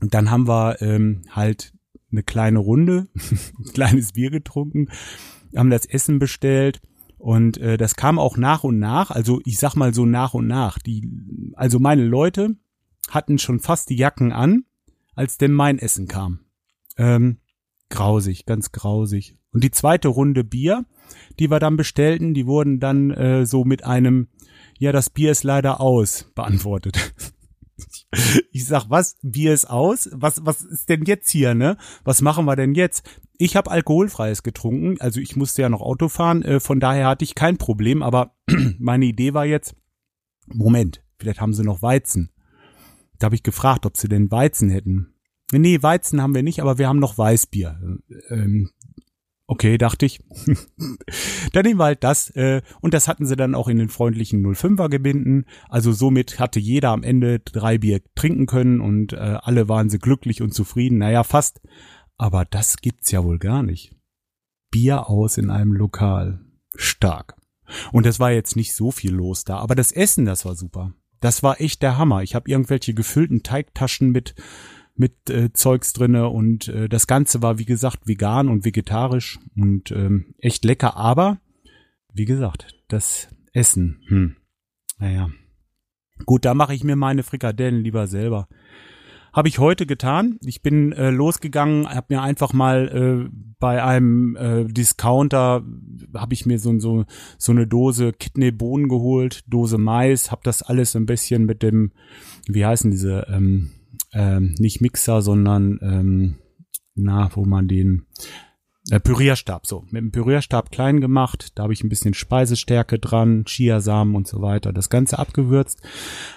Und 0.00 0.14
dann 0.14 0.30
haben 0.30 0.48
wir 0.48 0.80
ähm, 0.80 1.22
halt 1.30 1.74
eine 2.12 2.22
kleine 2.22 2.58
Runde, 2.58 3.08
ein 3.58 3.72
kleines 3.72 4.12
Bier 4.12 4.30
getrunken, 4.30 4.88
haben 5.56 5.70
das 5.70 5.86
Essen 5.86 6.18
bestellt 6.18 6.80
und 7.18 7.58
äh, 7.58 7.76
das 7.76 7.94
kam 7.94 8.18
auch 8.18 8.36
nach 8.36 8.64
und 8.64 8.78
nach, 8.78 9.10
also 9.10 9.40
ich 9.44 9.58
sag 9.58 9.76
mal 9.76 9.94
so 9.94 10.06
nach 10.06 10.34
und 10.34 10.46
nach. 10.46 10.78
Die, 10.78 11.08
also 11.54 11.78
meine 11.78 12.04
Leute 12.04 12.56
hatten 13.10 13.38
schon 13.38 13.60
fast 13.60 13.90
die 13.90 13.96
Jacken 13.96 14.32
an, 14.32 14.64
als 15.14 15.38
denn 15.38 15.52
mein 15.52 15.78
Essen 15.78 16.08
kam. 16.08 16.40
Ähm, 16.96 17.38
grausig, 17.90 18.44
ganz 18.44 18.72
grausig. 18.72 19.36
Und 19.52 19.62
die 19.62 19.70
zweite 19.70 20.08
Runde 20.08 20.42
Bier, 20.42 20.84
die 21.38 21.50
wir 21.50 21.60
dann 21.60 21.76
bestellten, 21.76 22.34
die 22.34 22.46
wurden 22.46 22.80
dann 22.80 23.10
äh, 23.12 23.46
so 23.46 23.64
mit 23.64 23.84
einem, 23.84 24.28
ja, 24.78 24.90
das 24.90 25.10
Bier 25.10 25.30
ist 25.30 25.44
leider 25.44 25.80
aus, 25.80 26.30
beantwortet. 26.34 27.14
Ich 28.50 28.66
sag, 28.66 28.90
was? 28.90 29.16
Bier 29.22 29.54
ist 29.54 29.64
aus? 29.64 30.08
Was, 30.12 30.44
was 30.44 30.62
ist 30.62 30.88
denn 30.88 31.04
jetzt 31.04 31.30
hier, 31.30 31.54
ne? 31.54 31.76
Was 32.04 32.20
machen 32.20 32.44
wir 32.44 32.56
denn 32.56 32.74
jetzt? 32.74 33.02
Ich 33.38 33.56
habe 33.56 33.70
alkoholfreies 33.70 34.42
getrunken, 34.42 35.00
also 35.00 35.20
ich 35.20 35.36
musste 35.36 35.62
ja 35.62 35.68
noch 35.68 35.80
Auto 35.80 36.08
fahren, 36.08 36.42
äh, 36.42 36.60
von 36.60 36.78
daher 36.78 37.08
hatte 37.08 37.24
ich 37.24 37.34
kein 37.34 37.56
Problem, 37.56 38.02
aber 38.02 38.36
meine 38.78 39.06
Idee 39.06 39.34
war 39.34 39.46
jetzt, 39.46 39.74
Moment, 40.46 41.02
vielleicht 41.18 41.40
haben 41.40 41.54
sie 41.54 41.64
noch 41.64 41.82
Weizen. 41.82 42.30
Da 43.18 43.26
habe 43.26 43.34
ich 43.34 43.42
gefragt, 43.42 43.86
ob 43.86 43.96
sie 43.96 44.08
denn 44.08 44.30
Weizen 44.30 44.68
hätten. 44.68 45.14
Nee, 45.52 45.82
Weizen 45.82 46.22
haben 46.22 46.34
wir 46.34 46.42
nicht, 46.42 46.60
aber 46.60 46.78
wir 46.78 46.88
haben 46.88 46.98
noch 46.98 47.18
Weißbier. 47.18 47.98
Ähm, 48.30 48.70
Okay, 49.52 49.76
dachte 49.76 50.06
ich. 50.06 50.18
dann 51.52 51.66
nehmen 51.66 51.78
wir 51.78 51.84
halt 51.84 52.02
das. 52.02 52.30
Äh, 52.30 52.62
und 52.80 52.94
das 52.94 53.06
hatten 53.06 53.26
sie 53.26 53.36
dann 53.36 53.54
auch 53.54 53.68
in 53.68 53.76
den 53.76 53.90
freundlichen 53.90 54.42
05er 54.42 54.88
gebinden. 54.88 55.44
Also 55.68 55.92
somit 55.92 56.40
hatte 56.40 56.58
jeder 56.58 56.88
am 56.88 57.02
Ende 57.02 57.38
drei 57.38 57.76
Bier 57.76 58.00
trinken 58.14 58.46
können 58.46 58.80
und 58.80 59.12
äh, 59.12 59.16
alle 59.42 59.68
waren 59.68 59.90
sie 59.90 59.98
glücklich 59.98 60.40
und 60.40 60.54
zufrieden. 60.54 60.96
Naja, 60.96 61.22
fast. 61.22 61.60
Aber 62.16 62.46
das 62.46 62.78
gibt's 62.78 63.10
ja 63.10 63.24
wohl 63.24 63.38
gar 63.38 63.62
nicht. 63.62 63.94
Bier 64.70 65.10
aus 65.10 65.36
in 65.36 65.50
einem 65.50 65.74
Lokal. 65.74 66.40
Stark. 66.74 67.36
Und 67.92 68.06
es 68.06 68.18
war 68.18 68.32
jetzt 68.32 68.56
nicht 68.56 68.74
so 68.74 68.90
viel 68.90 69.12
los 69.12 69.44
da. 69.44 69.58
Aber 69.58 69.74
das 69.74 69.92
Essen, 69.92 70.24
das 70.24 70.46
war 70.46 70.54
super. 70.54 70.94
Das 71.20 71.42
war 71.42 71.60
echt 71.60 71.82
der 71.82 71.98
Hammer. 71.98 72.22
Ich 72.22 72.34
habe 72.34 72.50
irgendwelche 72.50 72.94
gefüllten 72.94 73.42
Teigtaschen 73.42 74.12
mit 74.12 74.34
mit 74.94 75.30
äh, 75.30 75.52
Zeugs 75.52 75.92
drinne 75.92 76.28
und 76.28 76.68
äh, 76.68 76.88
das 76.88 77.06
Ganze 77.06 77.42
war 77.42 77.58
wie 77.58 77.64
gesagt 77.64 78.06
vegan 78.06 78.48
und 78.48 78.64
vegetarisch 78.64 79.38
und 79.56 79.90
ähm, 79.90 80.34
echt 80.38 80.64
lecker, 80.64 80.96
aber 80.96 81.38
wie 82.12 82.26
gesagt, 82.26 82.74
das 82.88 83.28
Essen, 83.52 84.02
hm, 84.08 84.36
naja. 84.98 85.30
Gut, 86.26 86.44
da 86.44 86.54
mache 86.54 86.74
ich 86.74 86.84
mir 86.84 86.96
meine 86.96 87.22
Frikadellen 87.22 87.82
lieber 87.82 88.06
selber. 88.06 88.48
Habe 89.32 89.48
ich 89.48 89.58
heute 89.58 89.86
getan. 89.86 90.38
Ich 90.44 90.60
bin 90.60 90.92
äh, 90.92 91.10
losgegangen, 91.10 91.88
habe 91.88 92.08
mir 92.10 92.22
einfach 92.22 92.52
mal 92.52 92.88
äh, 92.88 93.30
bei 93.58 93.82
einem 93.82 94.36
äh, 94.36 94.64
Discounter 94.66 95.64
habe 96.14 96.34
ich 96.34 96.44
mir 96.44 96.58
so 96.58 96.78
so 96.78 97.04
so 97.38 97.52
eine 97.52 97.66
Dose 97.66 98.12
Kidneybohnen 98.12 98.88
geholt, 98.88 99.44
Dose 99.46 99.78
Mais, 99.78 100.30
habe 100.30 100.42
das 100.44 100.62
alles 100.62 100.94
ein 100.96 101.06
bisschen 101.06 101.46
mit 101.46 101.62
dem 101.62 101.92
wie 102.46 102.66
heißen 102.66 102.90
diese 102.90 103.26
ähm, 103.30 103.70
ähm, 104.12 104.54
nicht 104.58 104.80
Mixer, 104.80 105.22
sondern 105.22 105.78
ähm, 105.82 106.38
na, 106.94 107.30
wo 107.34 107.44
man 107.44 107.68
den 107.68 108.06
äh, 108.90 109.00
Pürierstab, 109.00 109.66
so, 109.66 109.82
mit 109.90 110.02
dem 110.02 110.12
Pürierstab 110.12 110.70
klein 110.70 111.00
gemacht, 111.00 111.52
da 111.54 111.64
habe 111.64 111.72
ich 111.72 111.82
ein 111.82 111.88
bisschen 111.88 112.14
Speisestärke 112.14 112.98
dran, 112.98 113.44
Chiasamen 113.44 114.14
und 114.14 114.26
so 114.26 114.42
weiter, 114.42 114.72
das 114.72 114.90
Ganze 114.90 115.18
abgewürzt, 115.18 115.80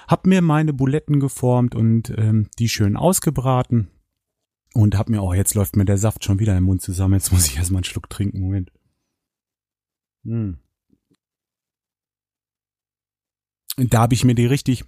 hab 0.08 0.25
mir 0.25 0.41
meine 0.41 0.74
Buletten 0.74 1.20
geformt 1.20 1.75
und 1.75 2.12
ähm, 2.17 2.50
die 2.60 2.70
schön 2.70 2.98
ausgebraten. 2.98 3.89
Und 4.74 4.98
hab 4.98 5.08
mir, 5.08 5.24
oh, 5.24 5.34
jetzt 5.34 5.55
läuft 5.55 5.77
mir 5.77 5.86
der 5.86 5.98
Saft 5.98 6.25
schon 6.25 6.39
wieder 6.39 6.58
im 6.58 6.65
Mund 6.65 6.82
zusammen, 6.82 7.13
jetzt 7.13 7.32
muss 7.32 7.48
ich 7.48 7.55
erstmal 7.58 7.79
einen 7.79 7.86
Schluck 7.86 8.10
trinken, 8.10 8.41
Moment. 8.41 8.72
Hm. 10.25 10.58
Da 13.77 14.01
habe 14.01 14.13
ich 14.13 14.24
mir 14.24 14.36
die 14.36 14.46
richtig 14.46 14.84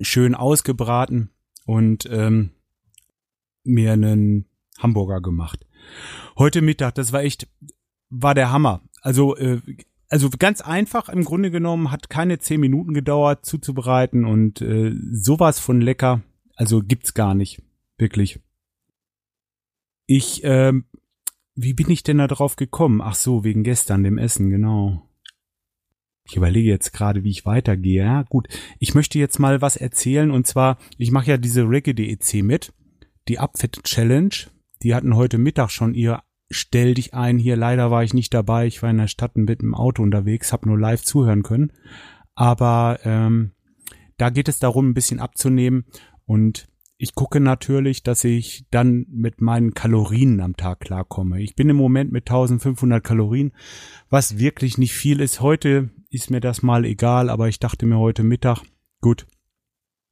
schön 0.00 0.34
ausgebraten 0.34 1.30
und 1.70 2.08
ähm, 2.10 2.50
mir 3.62 3.92
einen 3.92 4.46
Hamburger 4.78 5.20
gemacht. 5.20 5.64
Heute 6.36 6.62
Mittag, 6.62 6.96
das 6.96 7.12
war 7.12 7.22
echt, 7.22 7.48
war 8.08 8.34
der 8.34 8.50
Hammer. 8.50 8.82
Also, 9.02 9.36
äh, 9.36 9.60
also 10.08 10.30
ganz 10.30 10.62
einfach 10.62 11.08
im 11.08 11.22
Grunde 11.22 11.52
genommen, 11.52 11.92
hat 11.92 12.10
keine 12.10 12.40
zehn 12.40 12.60
Minuten 12.60 12.92
gedauert 12.92 13.46
zuzubereiten 13.46 14.24
und 14.24 14.60
äh, 14.60 14.92
sowas 15.12 15.60
von 15.60 15.80
lecker. 15.80 16.22
Also 16.56 16.82
gibt's 16.82 17.14
gar 17.14 17.36
nicht, 17.36 17.62
wirklich. 17.98 18.40
Ich, 20.06 20.42
äh, 20.42 20.72
wie 21.54 21.74
bin 21.74 21.88
ich 21.88 22.02
denn 22.02 22.18
da 22.18 22.26
drauf 22.26 22.56
gekommen? 22.56 23.00
Ach 23.00 23.14
so, 23.14 23.44
wegen 23.44 23.62
gestern, 23.62 24.02
dem 24.02 24.18
Essen, 24.18 24.50
genau. 24.50 25.08
Ich 26.30 26.36
überlege 26.36 26.68
jetzt 26.68 26.92
gerade, 26.92 27.24
wie 27.24 27.30
ich 27.30 27.44
weitergehe. 27.44 28.04
Ja, 28.04 28.22
gut, 28.22 28.48
ich 28.78 28.94
möchte 28.94 29.18
jetzt 29.18 29.38
mal 29.38 29.60
was 29.60 29.76
erzählen 29.76 30.30
und 30.30 30.46
zwar, 30.46 30.78
ich 30.96 31.10
mache 31.10 31.26
ja 31.26 31.36
diese 31.36 31.68
Reggae 31.68 31.92
DEC 31.92 32.42
mit, 32.42 32.72
die 33.28 33.38
Upfit 33.38 33.82
Challenge 33.84 34.34
die 34.82 34.94
hatten 34.94 35.14
heute 35.14 35.38
Mittag 35.38 35.70
schon 35.70 35.94
ihr 35.94 36.22
Stell 36.52 36.94
dich 36.94 37.14
ein 37.14 37.38
hier. 37.38 37.54
Leider 37.54 37.92
war 37.92 38.02
ich 38.02 38.12
nicht 38.12 38.34
dabei. 38.34 38.66
Ich 38.66 38.82
war 38.82 38.90
in 38.90 38.98
der 38.98 39.06
Stadt 39.06 39.36
mit 39.36 39.62
dem 39.62 39.72
Auto 39.72 40.02
unterwegs, 40.02 40.52
habe 40.52 40.68
nur 40.68 40.76
live 40.76 41.04
zuhören 41.04 41.44
können. 41.44 41.72
Aber 42.34 42.98
ähm, 43.04 43.52
da 44.16 44.30
geht 44.30 44.48
es 44.48 44.58
darum, 44.58 44.88
ein 44.88 44.94
bisschen 44.94 45.20
abzunehmen. 45.20 45.84
Und 46.24 46.66
ich 47.02 47.14
gucke 47.14 47.40
natürlich, 47.40 48.02
dass 48.02 48.24
ich 48.24 48.66
dann 48.70 49.06
mit 49.08 49.40
meinen 49.40 49.72
Kalorien 49.72 50.42
am 50.42 50.54
Tag 50.54 50.80
klarkomme. 50.80 51.40
Ich 51.40 51.56
bin 51.56 51.70
im 51.70 51.76
Moment 51.76 52.12
mit 52.12 52.28
1500 52.28 53.02
Kalorien, 53.02 53.52
was 54.10 54.36
wirklich 54.36 54.76
nicht 54.76 54.92
viel 54.92 55.20
ist. 55.20 55.40
Heute 55.40 55.88
ist 56.10 56.30
mir 56.30 56.40
das 56.40 56.62
mal 56.62 56.84
egal, 56.84 57.30
aber 57.30 57.48
ich 57.48 57.58
dachte 57.58 57.86
mir 57.86 57.98
heute 57.98 58.22
Mittag, 58.22 58.60
gut, 59.00 59.26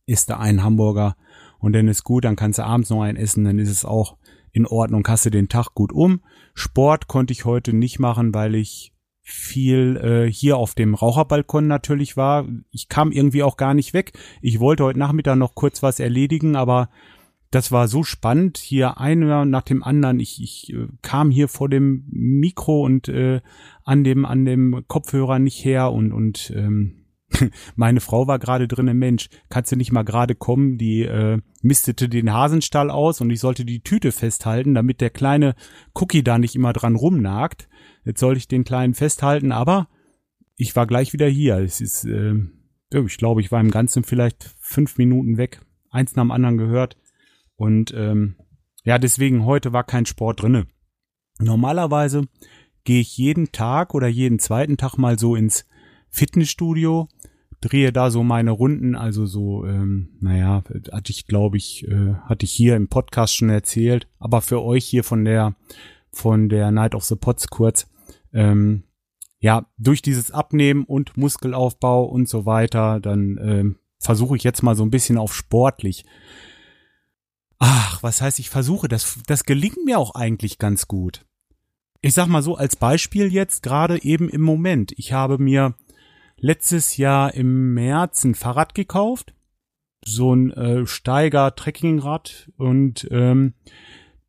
ist 0.06 0.30
da 0.30 0.38
ein 0.38 0.62
Hamburger 0.62 1.14
und 1.58 1.74
dann 1.74 1.88
ist 1.88 2.04
gut, 2.04 2.24
dann 2.24 2.36
kannst 2.36 2.58
du 2.58 2.64
abends 2.64 2.88
noch 2.88 3.02
einen 3.02 3.18
essen, 3.18 3.44
dann 3.44 3.58
ist 3.58 3.68
es 3.70 3.84
auch 3.84 4.16
in 4.52 4.64
Ordnung, 4.64 5.06
hast 5.06 5.26
du 5.26 5.30
den 5.30 5.50
Tag 5.50 5.74
gut 5.74 5.92
um. 5.92 6.22
Sport 6.54 7.06
konnte 7.06 7.32
ich 7.34 7.44
heute 7.44 7.74
nicht 7.74 7.98
machen, 7.98 8.32
weil 8.32 8.54
ich 8.54 8.94
viel 9.30 9.96
äh, 9.96 10.32
hier 10.32 10.56
auf 10.56 10.74
dem 10.74 10.94
Raucherbalkon 10.94 11.66
natürlich 11.66 12.16
war. 12.16 12.46
Ich 12.70 12.88
kam 12.88 13.12
irgendwie 13.12 13.42
auch 13.42 13.56
gar 13.56 13.74
nicht 13.74 13.92
weg. 13.92 14.12
Ich 14.40 14.58
wollte 14.58 14.84
heute 14.84 14.98
Nachmittag 14.98 15.36
noch 15.36 15.54
kurz 15.54 15.82
was 15.82 16.00
erledigen, 16.00 16.56
aber 16.56 16.88
das 17.50 17.70
war 17.70 17.88
so 17.88 18.04
spannend. 18.04 18.58
Hier 18.58 18.98
einer 18.98 19.44
nach 19.44 19.62
dem 19.62 19.82
anderen. 19.82 20.20
Ich, 20.20 20.42
ich 20.42 20.72
äh, 20.72 20.88
kam 21.02 21.30
hier 21.30 21.48
vor 21.48 21.68
dem 21.68 22.04
Mikro 22.10 22.82
und 22.82 23.08
äh, 23.08 23.40
an 23.84 24.02
dem 24.02 24.24
an 24.24 24.44
dem 24.44 24.84
Kopfhörer 24.86 25.38
nicht 25.38 25.64
her 25.64 25.92
und 25.92 26.12
und 26.12 26.52
ähm, 26.56 26.98
Meine 27.76 28.00
Frau 28.00 28.26
war 28.26 28.38
gerade 28.38 28.68
drin 28.68 28.88
im 28.88 28.98
Mensch, 28.98 29.28
kannst 29.48 29.72
du 29.72 29.76
nicht 29.76 29.92
mal 29.92 30.04
gerade 30.04 30.34
kommen? 30.34 30.78
Die 30.78 31.02
äh, 31.02 31.38
mistete 31.62 32.08
den 32.08 32.32
Hasenstall 32.32 32.90
aus 32.90 33.20
und 33.20 33.30
ich 33.30 33.40
sollte 33.40 33.64
die 33.64 33.82
Tüte 33.82 34.12
festhalten, 34.12 34.74
damit 34.74 35.00
der 35.00 35.10
kleine 35.10 35.54
Cookie 35.94 36.22
da 36.22 36.38
nicht 36.38 36.54
immer 36.54 36.72
dran 36.72 36.96
rumnagt. 36.96 37.67
Jetzt 38.08 38.20
sollte 38.20 38.38
ich 38.38 38.48
den 38.48 38.64
kleinen 38.64 38.94
festhalten, 38.94 39.52
aber 39.52 39.86
ich 40.56 40.74
war 40.74 40.86
gleich 40.86 41.12
wieder 41.12 41.28
hier. 41.28 41.58
Es 41.58 41.82
ist, 41.82 42.06
äh, 42.06 42.36
ich 42.90 43.18
glaube, 43.18 43.42
ich 43.42 43.52
war 43.52 43.60
im 43.60 43.70
Ganzen 43.70 44.02
vielleicht 44.02 44.54
fünf 44.60 44.96
Minuten 44.96 45.36
weg, 45.36 45.60
eins 45.90 46.16
nach 46.16 46.22
dem 46.22 46.30
anderen 46.30 46.56
gehört. 46.56 46.96
Und 47.56 47.92
ähm, 47.94 48.36
ja, 48.82 48.98
deswegen 48.98 49.44
heute 49.44 49.74
war 49.74 49.84
kein 49.84 50.06
Sport 50.06 50.40
drinne. 50.40 50.66
Normalerweise 51.38 52.22
gehe 52.84 53.02
ich 53.02 53.18
jeden 53.18 53.52
Tag 53.52 53.94
oder 53.94 54.08
jeden 54.08 54.38
zweiten 54.38 54.78
Tag 54.78 54.96
mal 54.96 55.18
so 55.18 55.36
ins 55.36 55.66
Fitnessstudio, 56.08 57.08
drehe 57.60 57.92
da 57.92 58.10
so 58.10 58.22
meine 58.22 58.52
Runden, 58.52 58.94
also 58.94 59.26
so, 59.26 59.66
ähm, 59.66 60.16
naja, 60.18 60.64
hatte 60.92 61.12
ich, 61.12 61.26
glaube 61.26 61.58
ich, 61.58 61.86
äh, 61.86 62.14
hatte 62.24 62.44
ich 62.44 62.52
hier 62.52 62.74
im 62.74 62.88
Podcast 62.88 63.36
schon 63.36 63.50
erzählt, 63.50 64.08
aber 64.18 64.40
für 64.40 64.62
euch 64.62 64.86
hier 64.86 65.04
von 65.04 65.26
der, 65.26 65.56
von 66.10 66.48
der 66.48 66.70
Night 66.70 66.94
of 66.94 67.04
the 67.04 67.14
Pots 67.14 67.48
kurz, 67.48 67.86
ähm, 68.32 68.84
ja, 69.40 69.66
durch 69.76 70.02
dieses 70.02 70.30
Abnehmen 70.30 70.84
und 70.84 71.16
Muskelaufbau 71.16 72.04
und 72.04 72.28
so 72.28 72.44
weiter, 72.44 73.00
dann 73.00 73.38
ähm, 73.40 73.78
versuche 73.98 74.36
ich 74.36 74.44
jetzt 74.44 74.62
mal 74.62 74.74
so 74.74 74.84
ein 74.84 74.90
bisschen 74.90 75.18
auf 75.18 75.34
sportlich. 75.34 76.04
Ach, 77.58 78.02
was 78.02 78.20
heißt, 78.20 78.38
ich 78.38 78.50
versuche, 78.50 78.88
das, 78.88 79.18
das 79.26 79.44
gelingt 79.44 79.84
mir 79.84 79.98
auch 79.98 80.14
eigentlich 80.14 80.58
ganz 80.58 80.88
gut. 80.88 81.24
Ich 82.00 82.14
sag 82.14 82.28
mal 82.28 82.42
so 82.42 82.56
als 82.56 82.76
Beispiel 82.76 83.32
jetzt 83.32 83.62
gerade 83.62 84.02
eben 84.02 84.28
im 84.28 84.42
Moment. 84.42 84.92
Ich 84.96 85.12
habe 85.12 85.38
mir 85.38 85.74
letztes 86.36 86.96
Jahr 86.96 87.34
im 87.34 87.74
März 87.74 88.24
ein 88.24 88.36
Fahrrad 88.36 88.74
gekauft, 88.74 89.34
so 90.04 90.34
ein 90.34 90.52
äh, 90.52 90.86
Steiger 90.86 91.54
Trekkingrad 91.56 92.50
und 92.56 93.08
ähm, 93.10 93.54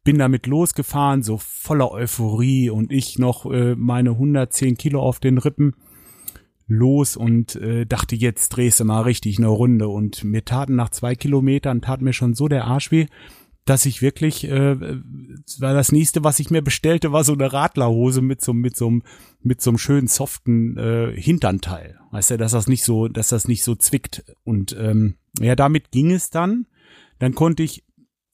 bin 0.10 0.18
damit 0.18 0.48
losgefahren, 0.48 1.22
so 1.22 1.38
voller 1.38 1.92
Euphorie 1.92 2.72
und 2.72 2.92
ich 2.92 3.20
noch 3.20 3.46
äh, 3.46 3.75
meine 3.75 4.10
110 4.10 4.75
Kilo 4.75 5.04
auf 5.04 5.20
den 5.20 5.38
Rippen 5.38 5.75
los 6.66 7.16
und 7.16 7.56
äh, 7.58 7.86
dachte, 7.86 8.16
jetzt 8.16 8.50
drehst 8.50 8.80
du 8.80 8.86
mal 8.86 9.01
richtig 9.01 9.38
eine 9.38 9.50
Runde 9.50 9.88
und 9.88 10.24
mir 10.24 10.44
taten 10.44 10.75
nach 10.75 10.89
zwei 10.89 11.13
Kilometern, 11.13 11.84
tat 11.84 12.01
mir 12.01 12.13
schon 12.13 12.34
so 12.34 12.48
der 12.48 12.66
Arsch 12.66 12.89
weh, 12.89 13.06
dass 13.66 13.86
ich 13.86 14.01
wirklich, 14.01 14.46
äh, 14.46 14.80
war 15.60 15.75
das 15.75 15.92
nächste, 15.92 16.24
was 16.24 16.39
ich 16.39 16.50
mir 16.50 16.63
bestellte, 16.63 17.12
war 17.12 17.24
so 17.24 17.34
eine 17.34 17.54
Radlerhose 17.54 18.24
mit 18.24 18.42
so 18.42 18.51
mit 18.51 18.75
so 18.75 18.92
mit 19.44 19.62
so 19.62 19.70
einem 19.70 19.78
schönen 19.78 20.08
soften 20.08 20.75
äh, 20.75 21.13
Hinternteil. 21.16 22.00
Weißt 22.10 22.32
du, 22.32 22.38
dass 22.39 22.54
das 22.54 22.66
nicht 22.66 22.84
so, 22.84 23.10
dass 23.10 23.28
das 23.28 23.48
nicht 23.48 23.63
so 23.63 23.75
zwickt. 23.75 24.24
Und 24.44 24.75
ähm, 24.75 25.18
ja, 25.39 25.56
damit 25.56 25.92
ging 25.92 26.10
es 26.10 26.32
dann. 26.32 26.66
Dann 27.20 27.36
konnte 27.36 27.62
ich 27.62 27.84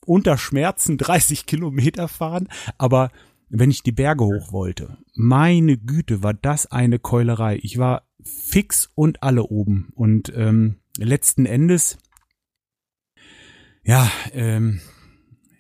unter 0.08 0.38
Schmerzen 0.38 0.98
30 0.98 1.46
Kilometer 1.46 2.08
fahren, 2.08 2.48
aber 2.78 3.12
wenn 3.50 3.72
ich 3.72 3.84
die 3.84 3.92
Berge 3.92 4.26
hoch 4.26 4.52
wollte, 4.52 4.98
meine 5.14 5.78
Güte, 5.78 6.24
war 6.24 6.34
das 6.34 6.72
eine 6.72 7.00
Keulerei. 7.00 7.60
Ich 7.62 7.78
war 7.78 8.04
fix 8.24 8.90
und 8.96 9.24
alle 9.24 9.44
oben. 9.44 9.92
Und 9.96 10.34
ähm, 10.36 10.78
letzten 10.98 11.46
Endes, 11.46 11.98
ja, 13.84 14.10
ähm, 14.34 14.82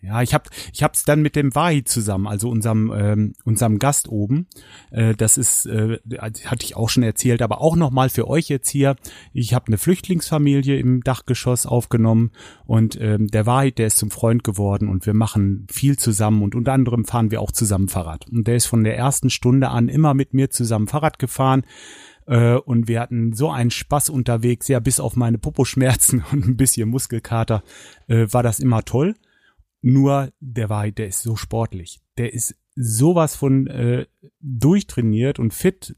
ja, 0.05 0.21
ich 0.21 0.33
habe 0.33 0.49
ich 0.73 0.83
hab's 0.83 1.03
dann 1.03 1.21
mit 1.21 1.35
dem 1.35 1.55
Wahi 1.55 1.83
zusammen, 1.83 2.27
also 2.27 2.49
unserem 2.49 2.93
ähm, 2.95 3.33
unserem 3.43 3.79
Gast 3.79 4.07
oben. 4.07 4.47
Äh, 4.91 5.15
das 5.15 5.37
ist 5.37 5.65
äh, 5.65 5.99
hatte 6.19 6.65
ich 6.65 6.75
auch 6.75 6.89
schon 6.89 7.03
erzählt, 7.03 7.41
aber 7.41 7.61
auch 7.61 7.75
noch 7.75 7.91
mal 7.91 8.09
für 8.09 8.27
euch 8.27 8.49
jetzt 8.49 8.69
hier. 8.69 8.95
Ich 9.33 9.53
habe 9.53 9.67
eine 9.67 9.77
Flüchtlingsfamilie 9.77 10.77
im 10.77 11.01
Dachgeschoss 11.01 11.65
aufgenommen 11.65 12.31
und 12.65 12.99
ähm, 12.99 13.27
der 13.27 13.45
Wahi, 13.45 13.71
der 13.71 13.87
ist 13.87 13.97
zum 13.97 14.11
Freund 14.11 14.43
geworden 14.43 14.89
und 14.89 15.05
wir 15.05 15.13
machen 15.13 15.67
viel 15.71 15.97
zusammen 15.97 16.43
und 16.43 16.55
unter 16.55 16.73
anderem 16.73 17.05
fahren 17.05 17.31
wir 17.31 17.41
auch 17.41 17.51
zusammen 17.51 17.87
Fahrrad. 17.87 18.27
Und 18.29 18.47
der 18.47 18.55
ist 18.55 18.65
von 18.65 18.83
der 18.83 18.97
ersten 18.97 19.29
Stunde 19.29 19.69
an 19.69 19.89
immer 19.89 20.13
mit 20.13 20.33
mir 20.33 20.49
zusammen 20.49 20.87
Fahrrad 20.87 21.19
gefahren 21.19 21.63
äh, 22.27 22.55
und 22.55 22.87
wir 22.87 22.99
hatten 22.99 23.33
so 23.33 23.49
einen 23.51 23.71
Spaß 23.71 24.09
unterwegs, 24.09 24.67
ja, 24.67 24.79
bis 24.79 24.99
auf 24.99 25.15
meine 25.15 25.37
Poposchmerzen 25.37 26.23
und 26.31 26.47
ein 26.47 26.57
bisschen 26.57 26.89
Muskelkater 26.89 27.63
äh, 28.07 28.27
war 28.31 28.43
das 28.43 28.59
immer 28.59 28.83
toll. 28.83 29.15
Nur 29.87 30.33
der 30.39 30.69
war, 30.69 30.89
der 30.89 31.05
ist 31.05 31.21
so 31.21 31.35
sportlich. 31.35 32.01
Der 32.17 32.33
ist 32.33 32.55
sowas 32.75 33.35
von 33.35 33.67
äh, 33.67 34.07
durchtrainiert 34.39 35.37
und 35.37 35.53
fit. 35.53 35.95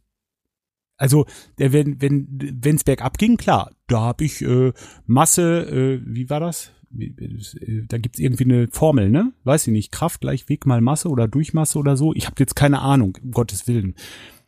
Also, 0.97 1.25
der, 1.57 1.71
wenn 1.71 2.01
wenn 2.01 2.27
wenn's 2.61 2.83
bergab 2.83 3.17
ging, 3.17 3.37
klar, 3.37 3.71
da 3.87 4.01
habe 4.01 4.25
ich 4.25 4.41
äh, 4.41 4.73
Masse, 5.05 5.61
äh, 5.69 6.01
wie 6.05 6.29
war 6.29 6.41
das? 6.41 6.73
Da 6.89 7.97
gibt's 7.97 8.19
irgendwie 8.19 8.43
eine 8.43 8.67
Formel, 8.71 9.09
ne? 9.09 9.31
Weiß 9.45 9.65
ich 9.67 9.71
nicht, 9.71 9.93
Kraft 9.93 10.19
gleich 10.19 10.49
Weg 10.49 10.65
mal 10.65 10.81
Masse 10.81 11.07
oder 11.07 11.29
Durchmasse 11.29 11.79
oder 11.79 11.95
so. 11.95 12.13
Ich 12.13 12.25
habe 12.25 12.35
jetzt 12.39 12.57
keine 12.57 12.81
Ahnung, 12.81 13.17
um 13.23 13.31
Gottes 13.31 13.67
Willen. 13.67 13.95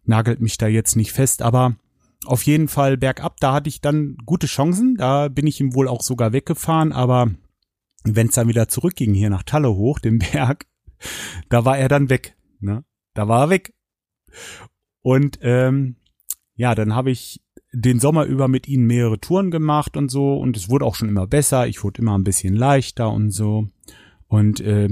Nagelt 0.03 0.41
mich 0.41 0.57
da 0.57 0.67
jetzt 0.67 0.97
nicht 0.97 1.13
fest, 1.13 1.41
aber 1.41 1.77
auf 2.25 2.43
jeden 2.43 2.67
Fall 2.67 2.97
bergab, 2.97 3.39
da 3.39 3.53
hatte 3.53 3.69
ich 3.69 3.79
dann 3.79 4.17
gute 4.25 4.47
Chancen. 4.47 4.95
Da 4.97 5.29
bin 5.29 5.47
ich 5.47 5.61
ihm 5.61 5.73
wohl 5.75 5.87
auch 5.87 6.01
sogar 6.01 6.33
weggefahren, 6.33 6.91
aber 6.91 7.31
wenn 8.03 8.27
es 8.27 8.35
dann 8.35 8.47
wieder 8.47 8.67
zurückging 8.67 9.13
hier 9.13 9.29
nach 9.29 9.43
Talle 9.43 9.73
hoch, 9.75 9.99
den 9.99 10.19
Berg, 10.19 10.65
da 11.49 11.65
war 11.65 11.77
er 11.77 11.87
dann 11.87 12.09
weg. 12.09 12.35
Ne? 12.59 12.83
Da 13.13 13.27
war 13.27 13.45
er 13.45 13.49
weg. 13.49 13.73
Und 15.01 15.39
ähm, 15.41 15.95
ja, 16.55 16.75
dann 16.75 16.93
habe 16.93 17.11
ich 17.11 17.41
den 17.71 17.99
Sommer 17.99 18.25
über 18.25 18.47
mit 18.47 18.67
ihnen 18.67 18.85
mehrere 18.85 19.19
Touren 19.19 19.51
gemacht 19.51 19.95
und 19.95 20.09
so 20.09 20.37
und 20.37 20.57
es 20.57 20.69
wurde 20.69 20.85
auch 20.85 20.95
schon 20.95 21.09
immer 21.09 21.27
besser. 21.27 21.67
Ich 21.67 21.83
wurde 21.83 22.01
immer 22.01 22.17
ein 22.17 22.23
bisschen 22.23 22.55
leichter 22.55 23.11
und 23.11 23.31
so. 23.31 23.69
Und 24.27 24.59
äh, 24.59 24.89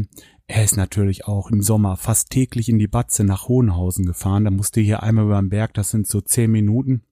er 0.47 0.63
ist 0.63 0.77
natürlich 0.77 1.25
auch 1.25 1.51
im 1.51 1.61
Sommer 1.61 1.97
fast 1.97 2.29
täglich 2.29 2.69
in 2.69 2.79
die 2.79 2.87
Batze 2.87 3.23
nach 3.23 3.47
Hohenhausen 3.47 4.05
gefahren. 4.05 4.45
Da 4.45 4.51
musste 4.51 4.79
hier 4.79 5.03
einmal 5.03 5.25
über 5.25 5.41
den 5.41 5.49
Berg, 5.49 5.73
das 5.73 5.91
sind 5.91 6.07
so 6.07 6.21
zehn 6.21 6.51
Minuten 6.51 7.03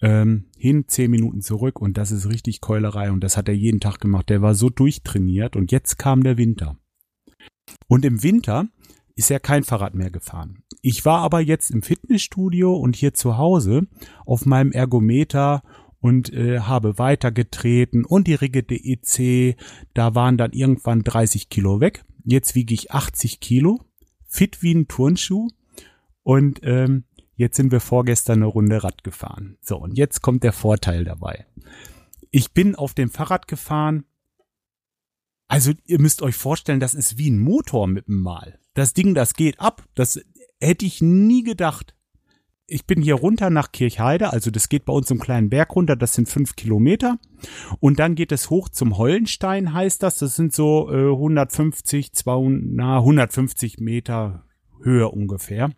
ähm, 0.00 0.46
hin, 0.56 0.84
zehn 0.86 1.10
Minuten 1.10 1.40
zurück 1.40 1.80
und 1.80 1.96
das 1.96 2.10
ist 2.10 2.28
richtig 2.28 2.60
Keulerei 2.60 3.10
und 3.10 3.20
das 3.20 3.36
hat 3.36 3.48
er 3.48 3.54
jeden 3.54 3.80
Tag 3.80 4.00
gemacht. 4.00 4.28
Der 4.28 4.42
war 4.42 4.54
so 4.54 4.70
durchtrainiert 4.70 5.56
und 5.56 5.72
jetzt 5.72 5.98
kam 5.98 6.22
der 6.22 6.38
Winter. 6.38 6.78
Und 7.86 8.04
im 8.04 8.22
Winter 8.22 8.68
ist 9.16 9.30
er 9.30 9.40
kein 9.40 9.64
Fahrrad 9.64 9.94
mehr 9.94 10.10
gefahren. 10.10 10.62
Ich 10.80 11.04
war 11.04 11.20
aber 11.22 11.40
jetzt 11.40 11.70
im 11.70 11.82
Fitnessstudio 11.82 12.76
und 12.76 12.94
hier 12.94 13.14
zu 13.14 13.36
Hause 13.36 13.88
auf 14.24 14.46
meinem 14.46 14.70
Ergometer 14.70 15.62
und 16.00 16.32
äh, 16.32 16.60
habe 16.60 16.98
weitergetreten 16.98 18.04
und 18.04 18.28
die 18.28 18.34
Rigge 18.34 18.62
DEC, 18.62 19.56
da 19.94 20.14
waren 20.14 20.36
dann 20.36 20.52
irgendwann 20.52 21.02
30 21.02 21.48
Kilo 21.48 21.80
weg. 21.80 22.04
Jetzt 22.24 22.54
wiege 22.54 22.74
ich 22.74 22.92
80 22.92 23.40
Kilo, 23.40 23.80
fit 24.28 24.62
wie 24.62 24.74
ein 24.74 24.86
Turnschuh 24.86 25.48
und 26.22 26.60
ähm, 26.62 27.04
jetzt 27.38 27.56
sind 27.56 27.72
wir 27.72 27.80
vorgestern 27.80 28.40
eine 28.40 28.46
Runde 28.46 28.84
Rad 28.84 29.02
gefahren. 29.02 29.56
So, 29.62 29.78
und 29.78 29.96
jetzt 29.96 30.20
kommt 30.20 30.44
der 30.44 30.52
Vorteil 30.52 31.04
dabei. 31.04 31.46
Ich 32.30 32.52
bin 32.52 32.74
auf 32.76 32.92
dem 32.92 33.08
Fahrrad 33.08 33.48
gefahren. 33.48 34.04
Also 35.48 35.72
ihr 35.86 35.98
müsst 35.98 36.20
euch 36.20 36.36
vorstellen, 36.36 36.78
das 36.78 36.92
ist 36.92 37.16
wie 37.16 37.30
ein 37.30 37.38
Motor 37.38 37.86
mit 37.86 38.06
dem 38.06 38.20
Mal 38.20 38.58
das 38.78 38.94
Ding, 38.94 39.14
das 39.14 39.34
geht 39.34 39.60
ab. 39.60 39.84
Das 39.94 40.20
hätte 40.60 40.86
ich 40.86 41.02
nie 41.02 41.42
gedacht. 41.42 41.94
Ich 42.70 42.86
bin 42.86 43.00
hier 43.00 43.14
runter 43.14 43.48
nach 43.48 43.72
Kirchheide, 43.72 44.30
also 44.30 44.50
das 44.50 44.68
geht 44.68 44.84
bei 44.84 44.92
uns 44.92 45.10
im 45.10 45.18
kleinen 45.18 45.48
Berg 45.48 45.74
runter, 45.74 45.96
das 45.96 46.12
sind 46.12 46.28
fünf 46.28 46.54
Kilometer. 46.54 47.18
Und 47.80 47.98
dann 47.98 48.14
geht 48.14 48.30
es 48.30 48.50
hoch 48.50 48.68
zum 48.68 48.98
Hollenstein, 48.98 49.72
heißt 49.72 50.02
das. 50.02 50.18
Das 50.18 50.36
sind 50.36 50.52
so 50.52 50.90
äh, 50.92 51.10
150, 51.10 52.12
200, 52.12 52.62
na, 52.62 52.98
150 52.98 53.78
Meter 53.78 54.44
Höhe 54.82 55.08
ungefähr. 55.08 55.70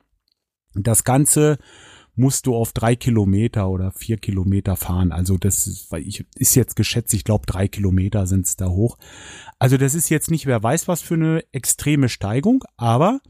Das 0.74 1.04
Ganze 1.04 1.58
musst 2.14 2.46
du 2.46 2.54
auf 2.54 2.72
drei 2.72 2.96
Kilometer 2.96 3.68
oder 3.68 3.92
vier 3.92 4.18
Kilometer 4.18 4.76
fahren. 4.76 5.12
Also 5.12 5.38
das 5.38 5.66
ist, 5.66 5.90
weil 5.90 6.06
ich, 6.06 6.26
ist 6.36 6.54
jetzt 6.54 6.76
geschätzt, 6.76 7.14
ich 7.14 7.24
glaube 7.24 7.46
drei 7.46 7.66
Kilometer 7.66 8.26
sind 8.26 8.46
es 8.46 8.56
da 8.56 8.68
hoch. 8.68 8.98
Also 9.58 9.76
das 9.76 9.94
ist 9.94 10.10
jetzt 10.10 10.30
nicht, 10.30 10.46
wer 10.46 10.62
weiß 10.62 10.86
was 10.86 11.00
für 11.00 11.14
eine 11.14 11.44
extreme 11.52 12.08
Steigung, 12.08 12.64
aber 12.76 13.20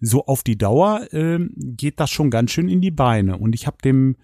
so 0.00 0.26
auf 0.26 0.42
die 0.42 0.58
Dauer 0.58 1.12
äh, 1.12 1.40
geht 1.56 2.00
das 2.00 2.10
schon 2.10 2.30
ganz 2.30 2.50
schön 2.52 2.68
in 2.68 2.80
die 2.80 2.90
Beine. 2.90 3.38
Und 3.38 3.54
ich 3.54 3.66
habe 3.66 3.78
dem, 3.82 4.16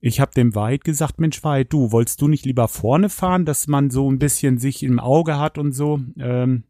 ich 0.00 0.20
habe 0.20 0.32
dem 0.34 0.54
Weid 0.54 0.84
gesagt, 0.84 1.20
Mensch 1.20 1.42
Weid, 1.44 1.72
du, 1.72 1.92
wolltest 1.92 2.20
du 2.20 2.28
nicht 2.28 2.44
lieber 2.44 2.68
vorne 2.68 3.08
fahren, 3.08 3.44
dass 3.44 3.68
man 3.68 3.90
so 3.90 4.10
ein 4.10 4.18
bisschen 4.18 4.58
sich 4.58 4.82
im 4.82 4.98
Auge 4.98 5.38
hat 5.38 5.56
und 5.56 5.72
so? 5.72 6.00
Ähm, 6.18 6.64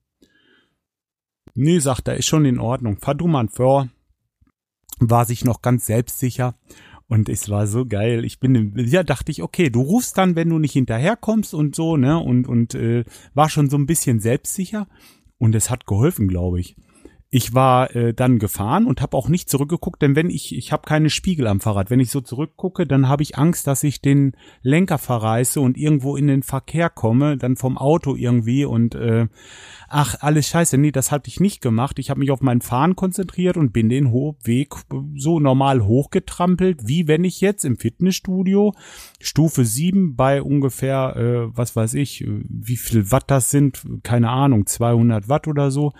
nee, 1.54 1.78
sagt 1.78 2.08
er, 2.08 2.16
ist 2.16 2.26
schon 2.26 2.44
in 2.44 2.58
Ordnung. 2.58 2.98
Fahr 2.98 3.14
du 3.14 3.26
mal 3.26 3.48
vor 3.48 3.88
war 4.98 5.24
sich 5.24 5.44
noch 5.44 5.62
ganz 5.62 5.86
selbstsicher. 5.86 6.56
Und 7.06 7.28
es 7.28 7.50
war 7.50 7.66
so 7.66 7.84
geil. 7.84 8.24
Ich 8.24 8.40
bin, 8.40 8.72
ja, 8.76 9.02
dachte 9.02 9.30
ich, 9.30 9.42
okay, 9.42 9.68
du 9.68 9.82
rufst 9.82 10.16
dann, 10.16 10.36
wenn 10.36 10.48
du 10.48 10.58
nicht 10.58 10.72
hinterherkommst 10.72 11.52
und 11.52 11.74
so, 11.74 11.96
ne? 11.96 12.18
Und, 12.18 12.48
und 12.48 12.74
äh, 12.74 13.04
war 13.34 13.50
schon 13.50 13.68
so 13.68 13.76
ein 13.76 13.86
bisschen 13.86 14.20
selbstsicher. 14.20 14.88
Und 15.36 15.54
es 15.54 15.68
hat 15.68 15.86
geholfen, 15.86 16.28
glaube 16.28 16.60
ich. 16.60 16.76
Ich 17.36 17.52
war 17.52 17.96
äh, 17.96 18.14
dann 18.14 18.38
gefahren 18.38 18.86
und 18.86 19.02
habe 19.02 19.16
auch 19.16 19.28
nicht 19.28 19.50
zurückgeguckt, 19.50 20.00
denn 20.00 20.14
wenn 20.14 20.30
ich, 20.30 20.56
ich 20.56 20.70
habe 20.70 20.86
keine 20.86 21.10
Spiegel 21.10 21.48
am 21.48 21.58
Fahrrad. 21.58 21.90
Wenn 21.90 21.98
ich 21.98 22.12
so 22.12 22.20
zurückgucke, 22.20 22.86
dann 22.86 23.08
habe 23.08 23.24
ich 23.24 23.36
Angst, 23.36 23.66
dass 23.66 23.82
ich 23.82 24.00
den 24.00 24.36
Lenker 24.62 24.98
verreiße 24.98 25.60
und 25.60 25.76
irgendwo 25.76 26.14
in 26.14 26.28
den 26.28 26.44
Verkehr 26.44 26.90
komme, 26.90 27.36
dann 27.36 27.56
vom 27.56 27.76
Auto 27.76 28.14
irgendwie 28.14 28.64
und 28.64 28.94
äh, 28.94 29.26
ach, 29.88 30.14
alles 30.20 30.46
scheiße, 30.48 30.78
nee, 30.78 30.92
das 30.92 31.10
hatte 31.10 31.28
ich 31.28 31.40
nicht 31.40 31.60
gemacht. 31.60 31.98
Ich 31.98 32.08
habe 32.08 32.20
mich 32.20 32.30
auf 32.30 32.40
mein 32.40 32.60
Fahren 32.60 32.94
konzentriert 32.94 33.56
und 33.56 33.72
bin 33.72 33.88
den 33.88 34.12
Weg 34.12 34.74
so 35.16 35.40
normal 35.40 35.84
hochgetrampelt, 35.84 36.86
wie 36.86 37.08
wenn 37.08 37.24
ich 37.24 37.40
jetzt 37.40 37.64
im 37.64 37.76
Fitnessstudio 37.76 38.74
Stufe 39.20 39.64
7 39.64 40.14
bei 40.14 40.40
ungefähr, 40.40 41.16
äh, 41.16 41.56
was 41.56 41.74
weiß 41.74 41.94
ich, 41.94 42.24
wie 42.28 42.76
viel 42.76 43.10
Watt 43.10 43.24
das 43.26 43.50
sind, 43.50 43.84
keine 44.04 44.30
Ahnung, 44.30 44.66
200 44.66 45.28
Watt 45.28 45.48
oder 45.48 45.72
so, 45.72 45.92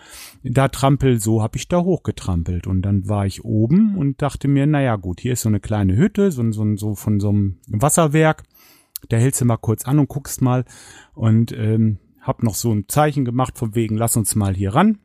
da 0.44 0.68
trampel, 0.68 1.20
so 1.24 1.42
habe 1.42 1.56
ich 1.56 1.68
da 1.68 1.80
hochgetrampelt. 1.80 2.66
Und 2.66 2.82
dann 2.82 3.08
war 3.08 3.26
ich 3.26 3.44
oben 3.44 3.96
und 3.96 4.22
dachte 4.22 4.46
mir, 4.46 4.66
naja 4.66 4.96
gut, 4.96 5.20
hier 5.20 5.32
ist 5.32 5.42
so 5.42 5.48
eine 5.48 5.60
kleine 5.60 5.96
Hütte, 5.96 6.30
so, 6.30 6.50
so, 6.52 6.76
so 6.76 6.94
von 6.94 7.18
so 7.18 7.30
einem 7.30 7.58
Wasserwerk. 7.66 8.44
Da 9.08 9.16
hältst 9.16 9.40
du 9.40 9.44
mal 9.44 9.56
kurz 9.56 9.84
an 9.84 9.98
und 9.98 10.08
guckst 10.08 10.40
mal. 10.40 10.64
Und 11.14 11.52
ähm, 11.52 11.98
hab 12.20 12.42
noch 12.42 12.54
so 12.54 12.72
ein 12.72 12.88
Zeichen 12.88 13.24
gemacht 13.24 13.58
von 13.58 13.74
wegen, 13.74 13.96
lass 13.96 14.16
uns 14.16 14.34
mal 14.34 14.54
hier 14.54 14.74
ran. 14.74 14.98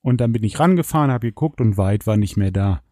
Und 0.00 0.20
dann 0.20 0.32
bin 0.32 0.44
ich 0.44 0.58
rangefahren, 0.58 1.10
hab 1.10 1.22
geguckt 1.22 1.60
und 1.60 1.76
weit 1.76 2.06
war 2.06 2.16
nicht 2.16 2.36
mehr 2.36 2.50
da. 2.50 2.82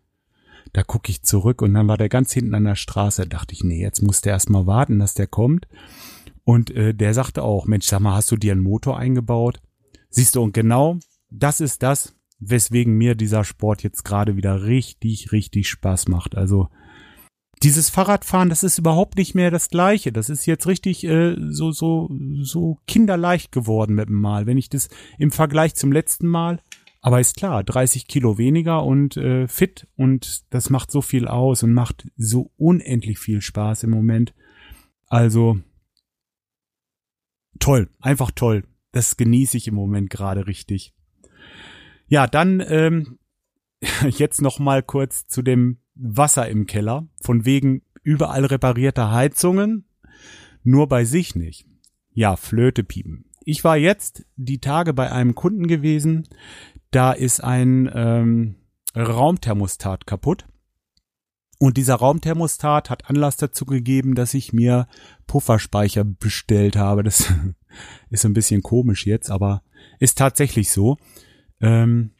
Da 0.72 0.82
guck 0.82 1.08
ich 1.08 1.22
zurück 1.22 1.60
und 1.60 1.74
dann 1.74 1.88
war 1.88 1.98
der 1.98 2.08
ganz 2.08 2.32
hinten 2.32 2.54
an 2.54 2.64
der 2.64 2.76
Straße. 2.76 3.26
dachte 3.26 3.52
ich, 3.52 3.64
nee, 3.64 3.82
jetzt 3.82 4.02
muss 4.02 4.20
der 4.20 4.32
erstmal 4.32 4.66
warten, 4.66 4.98
dass 4.98 5.14
der 5.14 5.26
kommt. 5.26 5.66
Und 6.44 6.70
äh, 6.70 6.94
der 6.94 7.14
sagte 7.14 7.42
auch, 7.42 7.66
Mensch, 7.66 7.86
sag 7.86 8.00
mal, 8.00 8.14
hast 8.14 8.30
du 8.30 8.36
dir 8.36 8.52
einen 8.52 8.62
Motor 8.62 8.98
eingebaut? 8.98 9.60
Siehst 10.08 10.36
du, 10.36 10.42
und 10.42 10.52
genau 10.52 10.98
das 11.30 11.60
ist 11.60 11.82
das, 11.82 12.14
weswegen 12.44 12.94
mir 12.96 13.14
dieser 13.14 13.44
Sport 13.44 13.82
jetzt 13.82 14.04
gerade 14.04 14.36
wieder 14.36 14.64
richtig, 14.64 15.32
richtig 15.32 15.68
Spaß 15.68 16.08
macht. 16.08 16.36
Also 16.36 16.68
dieses 17.62 17.90
Fahrradfahren, 17.90 18.48
das 18.48 18.64
ist 18.64 18.78
überhaupt 18.78 19.16
nicht 19.16 19.34
mehr 19.34 19.50
das 19.50 19.68
Gleiche. 19.68 20.12
Das 20.12 20.28
ist 20.28 20.46
jetzt 20.46 20.66
richtig 20.66 21.04
äh, 21.04 21.36
so 21.38 21.70
so 21.70 22.10
so 22.40 22.78
kinderleicht 22.86 23.52
geworden 23.52 23.94
mit 23.94 24.08
dem 24.08 24.20
Mal. 24.20 24.46
Wenn 24.46 24.58
ich 24.58 24.68
das 24.68 24.88
im 25.18 25.30
Vergleich 25.30 25.74
zum 25.74 25.92
letzten 25.92 26.26
Mal, 26.26 26.60
aber 27.00 27.20
ist 27.20 27.36
klar, 27.36 27.62
30 27.62 28.06
Kilo 28.08 28.38
weniger 28.38 28.84
und 28.84 29.16
äh, 29.16 29.46
fit 29.48 29.88
und 29.96 30.44
das 30.50 30.70
macht 30.70 30.90
so 30.90 31.02
viel 31.02 31.28
aus 31.28 31.62
und 31.62 31.72
macht 31.72 32.08
so 32.16 32.50
unendlich 32.56 33.18
viel 33.18 33.40
Spaß 33.40 33.84
im 33.84 33.90
Moment. 33.90 34.34
Also 35.06 35.58
toll, 37.58 37.88
einfach 38.00 38.30
toll. 38.32 38.64
Das 38.92 39.16
genieße 39.16 39.56
ich 39.56 39.68
im 39.68 39.74
Moment 39.74 40.10
gerade 40.10 40.46
richtig. 40.46 40.94
Ja, 42.12 42.26
dann 42.26 42.62
ähm, 42.68 43.18
jetzt 44.10 44.42
noch 44.42 44.58
mal 44.58 44.82
kurz 44.82 45.26
zu 45.28 45.40
dem 45.40 45.78
Wasser 45.94 46.46
im 46.46 46.66
Keller, 46.66 47.08
von 47.22 47.46
wegen 47.46 47.80
überall 48.02 48.44
reparierte 48.44 49.10
Heizungen, 49.10 49.88
nur 50.62 50.88
bei 50.88 51.06
sich 51.06 51.36
nicht. 51.36 51.66
Ja, 52.12 52.36
Flöte 52.36 52.84
piepen. 52.84 53.24
Ich 53.46 53.64
war 53.64 53.78
jetzt 53.78 54.26
die 54.36 54.60
Tage 54.60 54.92
bei 54.92 55.10
einem 55.10 55.34
Kunden 55.34 55.66
gewesen, 55.66 56.28
da 56.90 57.12
ist 57.12 57.42
ein 57.42 57.90
ähm, 57.94 58.56
Raumthermostat 58.94 60.06
kaputt. 60.06 60.44
Und 61.58 61.78
dieser 61.78 61.94
Raumthermostat 61.94 62.90
hat 62.90 63.08
Anlass 63.08 63.38
dazu 63.38 63.64
gegeben, 63.64 64.16
dass 64.16 64.34
ich 64.34 64.52
mir 64.52 64.86
Pufferspeicher 65.26 66.04
bestellt 66.04 66.76
habe. 66.76 67.04
Das 67.04 67.32
ist 68.10 68.26
ein 68.26 68.34
bisschen 68.34 68.62
komisch 68.62 69.06
jetzt, 69.06 69.30
aber 69.30 69.62
ist 69.98 70.18
tatsächlich 70.18 70.70
so. 70.70 70.98
Ähm, 71.62 72.10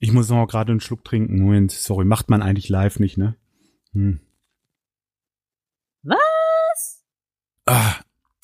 ich 0.00 0.12
muss 0.12 0.28
noch 0.28 0.46
gerade 0.46 0.72
einen 0.72 0.80
Schluck 0.80 1.04
trinken. 1.04 1.40
Moment, 1.40 1.72
sorry, 1.72 2.04
macht 2.04 2.28
man 2.28 2.42
eigentlich 2.42 2.68
live 2.68 2.98
nicht, 2.98 3.16
ne? 3.16 3.36
Hm. 3.92 4.20
Was? 6.02 7.04
Ah, 7.64 7.94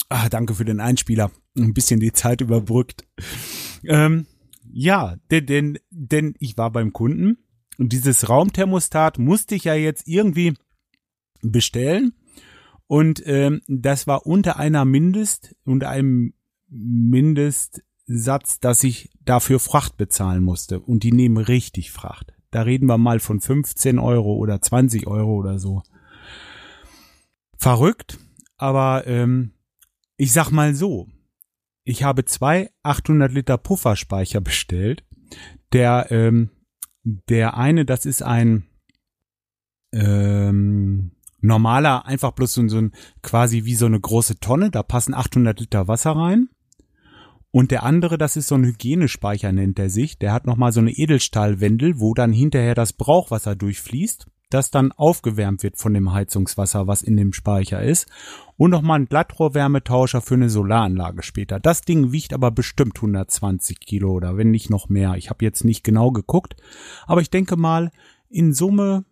ah, 0.08 0.28
danke 0.28 0.54
für 0.54 0.64
den 0.64 0.80
Einspieler. 0.80 1.30
Ein 1.56 1.74
bisschen 1.74 2.00
die 2.00 2.12
Zeit 2.12 2.40
überbrückt. 2.40 3.06
Ähm, 3.84 4.26
ja, 4.72 5.16
denn, 5.30 5.46
denn, 5.46 5.78
denn 5.90 6.34
ich 6.38 6.56
war 6.56 6.70
beim 6.70 6.92
Kunden 6.92 7.38
und 7.78 7.92
dieses 7.92 8.28
Raumthermostat 8.28 9.18
musste 9.18 9.54
ich 9.54 9.64
ja 9.64 9.74
jetzt 9.74 10.08
irgendwie 10.08 10.54
bestellen. 11.42 12.14
Und 12.86 13.22
ähm, 13.26 13.62
das 13.66 14.06
war 14.06 14.26
unter 14.26 14.58
einer 14.58 14.84
Mindest, 14.84 15.54
unter 15.64 15.88
einem 15.88 16.34
Mindest 16.68 17.82
Satz, 18.06 18.60
dass 18.60 18.84
ich 18.84 19.10
dafür 19.24 19.58
Fracht 19.58 19.96
bezahlen 19.96 20.42
musste. 20.42 20.80
Und 20.80 21.02
die 21.02 21.12
nehmen 21.12 21.38
richtig 21.38 21.90
Fracht. 21.92 22.34
Da 22.50 22.62
reden 22.62 22.86
wir 22.86 22.98
mal 22.98 23.20
von 23.20 23.40
15 23.40 23.98
Euro 23.98 24.34
oder 24.36 24.60
20 24.60 25.06
Euro 25.06 25.34
oder 25.34 25.58
so. 25.58 25.82
Verrückt, 27.56 28.18
aber 28.56 29.06
ähm, 29.06 29.52
ich 30.16 30.32
sag 30.32 30.50
mal 30.50 30.74
so, 30.74 31.08
ich 31.84 32.02
habe 32.02 32.24
zwei 32.24 32.70
800 32.82 33.32
Liter 33.32 33.58
Pufferspeicher 33.58 34.40
bestellt. 34.40 35.04
Der, 35.72 36.06
ähm, 36.10 36.50
der 37.02 37.56
eine, 37.56 37.84
das 37.84 38.06
ist 38.06 38.22
ein 38.22 38.66
ähm, 39.92 41.12
normaler, 41.40 42.06
einfach 42.06 42.32
bloß 42.32 42.54
so, 42.54 42.68
so 42.68 42.78
ein 42.78 42.92
quasi 43.22 43.64
wie 43.64 43.74
so 43.74 43.86
eine 43.86 44.00
große 44.00 44.38
Tonne. 44.38 44.70
Da 44.70 44.82
passen 44.82 45.14
800 45.14 45.60
Liter 45.60 45.88
Wasser 45.88 46.12
rein. 46.12 46.48
Und 47.54 47.70
der 47.70 47.84
andere, 47.84 48.18
das 48.18 48.34
ist 48.34 48.48
so 48.48 48.56
ein 48.56 48.64
Hygienespeicher, 48.64 49.52
nennt 49.52 49.78
er 49.78 49.88
sich. 49.88 50.18
Der 50.18 50.32
hat 50.32 50.44
nochmal 50.44 50.72
so 50.72 50.80
eine 50.80 50.90
Edelstahlwendel, 50.90 52.00
wo 52.00 52.12
dann 52.12 52.32
hinterher 52.32 52.74
das 52.74 52.92
Brauchwasser 52.92 53.54
durchfließt, 53.54 54.26
das 54.50 54.72
dann 54.72 54.90
aufgewärmt 54.90 55.62
wird 55.62 55.76
von 55.76 55.94
dem 55.94 56.12
Heizungswasser, 56.12 56.88
was 56.88 57.02
in 57.02 57.16
dem 57.16 57.32
Speicher 57.32 57.80
ist. 57.80 58.10
Und 58.56 58.72
nochmal 58.72 58.98
ein 58.98 59.06
Glattrohrwärmetauscher 59.06 60.20
für 60.20 60.34
eine 60.34 60.50
Solaranlage 60.50 61.22
später. 61.22 61.60
Das 61.60 61.82
Ding 61.82 62.10
wiegt 62.10 62.32
aber 62.32 62.50
bestimmt 62.50 62.96
120 62.96 63.78
Kilo 63.78 64.10
oder 64.10 64.36
wenn 64.36 64.50
nicht 64.50 64.68
noch 64.68 64.88
mehr. 64.88 65.14
Ich 65.14 65.30
habe 65.30 65.44
jetzt 65.44 65.64
nicht 65.64 65.84
genau 65.84 66.10
geguckt. 66.10 66.56
Aber 67.06 67.20
ich 67.20 67.30
denke 67.30 67.56
mal, 67.56 67.92
in 68.28 68.52
Summe, 68.52 69.04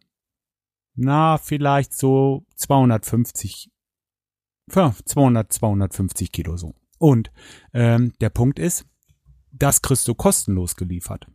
na, 0.96 1.38
vielleicht 1.38 1.94
so 1.94 2.44
250, 2.56 3.70
200, 4.68 5.52
250 5.52 6.32
Kilo 6.32 6.56
so. 6.56 6.74
Und 7.02 7.32
ähm, 7.74 8.12
der 8.20 8.30
Punkt 8.30 8.60
ist, 8.60 8.86
das 9.50 9.82
kriegst 9.82 10.06
du 10.06 10.14
kostenlos 10.14 10.76
geliefert. 10.76 11.26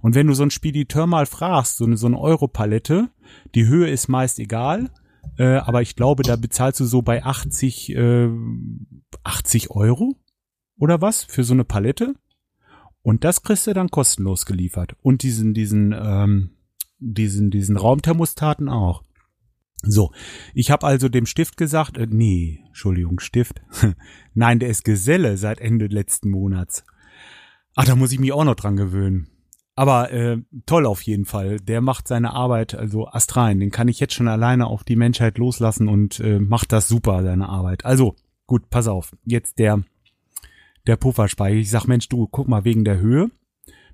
Und 0.00 0.16
wenn 0.16 0.26
du 0.26 0.34
so 0.34 0.42
einen 0.42 0.50
Spediteur 0.50 1.06
mal 1.06 1.24
fragst, 1.24 1.76
so 1.76 1.84
eine, 1.84 1.96
so 1.96 2.08
eine 2.08 2.18
Europalette, 2.18 3.08
die 3.54 3.68
Höhe 3.68 3.88
ist 3.88 4.08
meist 4.08 4.40
egal, 4.40 4.90
äh, 5.36 5.58
aber 5.58 5.82
ich 5.82 5.94
glaube, 5.94 6.24
da 6.24 6.34
bezahlst 6.34 6.80
du 6.80 6.84
so 6.84 7.02
bei 7.02 7.22
80, 7.22 7.94
äh, 7.94 8.28
80 9.22 9.70
Euro 9.70 10.16
oder 10.76 11.00
was 11.00 11.22
für 11.22 11.44
so 11.44 11.54
eine 11.54 11.64
Palette. 11.64 12.16
Und 13.00 13.22
das 13.22 13.44
kriegst 13.44 13.68
du 13.68 13.74
dann 13.74 13.90
kostenlos 13.92 14.46
geliefert. 14.46 14.96
Und 15.00 15.22
diesen, 15.22 15.54
diesen, 15.54 15.94
ähm, 15.96 16.56
diesen, 16.98 17.52
diesen 17.52 17.76
Raumthermostaten 17.76 18.68
auch. 18.68 19.04
So, 19.82 20.10
ich 20.54 20.70
habe 20.70 20.86
also 20.86 21.08
dem 21.08 21.26
Stift 21.26 21.56
gesagt, 21.56 21.96
äh, 21.98 22.06
nee, 22.10 22.60
Entschuldigung, 22.66 23.20
Stift. 23.20 23.60
Nein, 24.34 24.58
der 24.58 24.70
ist 24.70 24.84
Geselle 24.84 25.36
seit 25.36 25.60
Ende 25.60 25.86
letzten 25.86 26.30
Monats. 26.30 26.84
Ach, 27.76 27.84
da 27.84 27.94
muss 27.94 28.12
ich 28.12 28.18
mich 28.18 28.32
auch 28.32 28.44
noch 28.44 28.56
dran 28.56 28.76
gewöhnen. 28.76 29.28
Aber 29.76 30.10
äh, 30.10 30.38
toll 30.66 30.86
auf 30.86 31.02
jeden 31.02 31.24
Fall. 31.24 31.60
Der 31.60 31.80
macht 31.80 32.08
seine 32.08 32.32
Arbeit 32.32 32.74
also 32.74 33.06
astrein. 33.06 33.60
Den 33.60 33.70
kann 33.70 33.86
ich 33.86 34.00
jetzt 34.00 34.14
schon 34.14 34.26
alleine 34.26 34.66
auf 34.66 34.82
die 34.82 34.96
Menschheit 34.96 35.38
loslassen 35.38 35.86
und 35.86 36.18
äh, 36.18 36.40
macht 36.40 36.72
das 36.72 36.88
super, 36.88 37.22
seine 37.22 37.48
Arbeit. 37.48 37.84
Also, 37.84 38.16
gut, 38.48 38.70
pass 38.70 38.88
auf. 38.88 39.14
Jetzt 39.24 39.60
der, 39.60 39.84
der 40.88 40.96
Pufferspeicher. 40.96 41.54
Ich 41.54 41.70
sag, 41.70 41.86
Mensch, 41.86 42.08
du, 42.08 42.26
guck 42.26 42.48
mal 42.48 42.64
wegen 42.64 42.84
der 42.84 42.98
Höhe. 42.98 43.30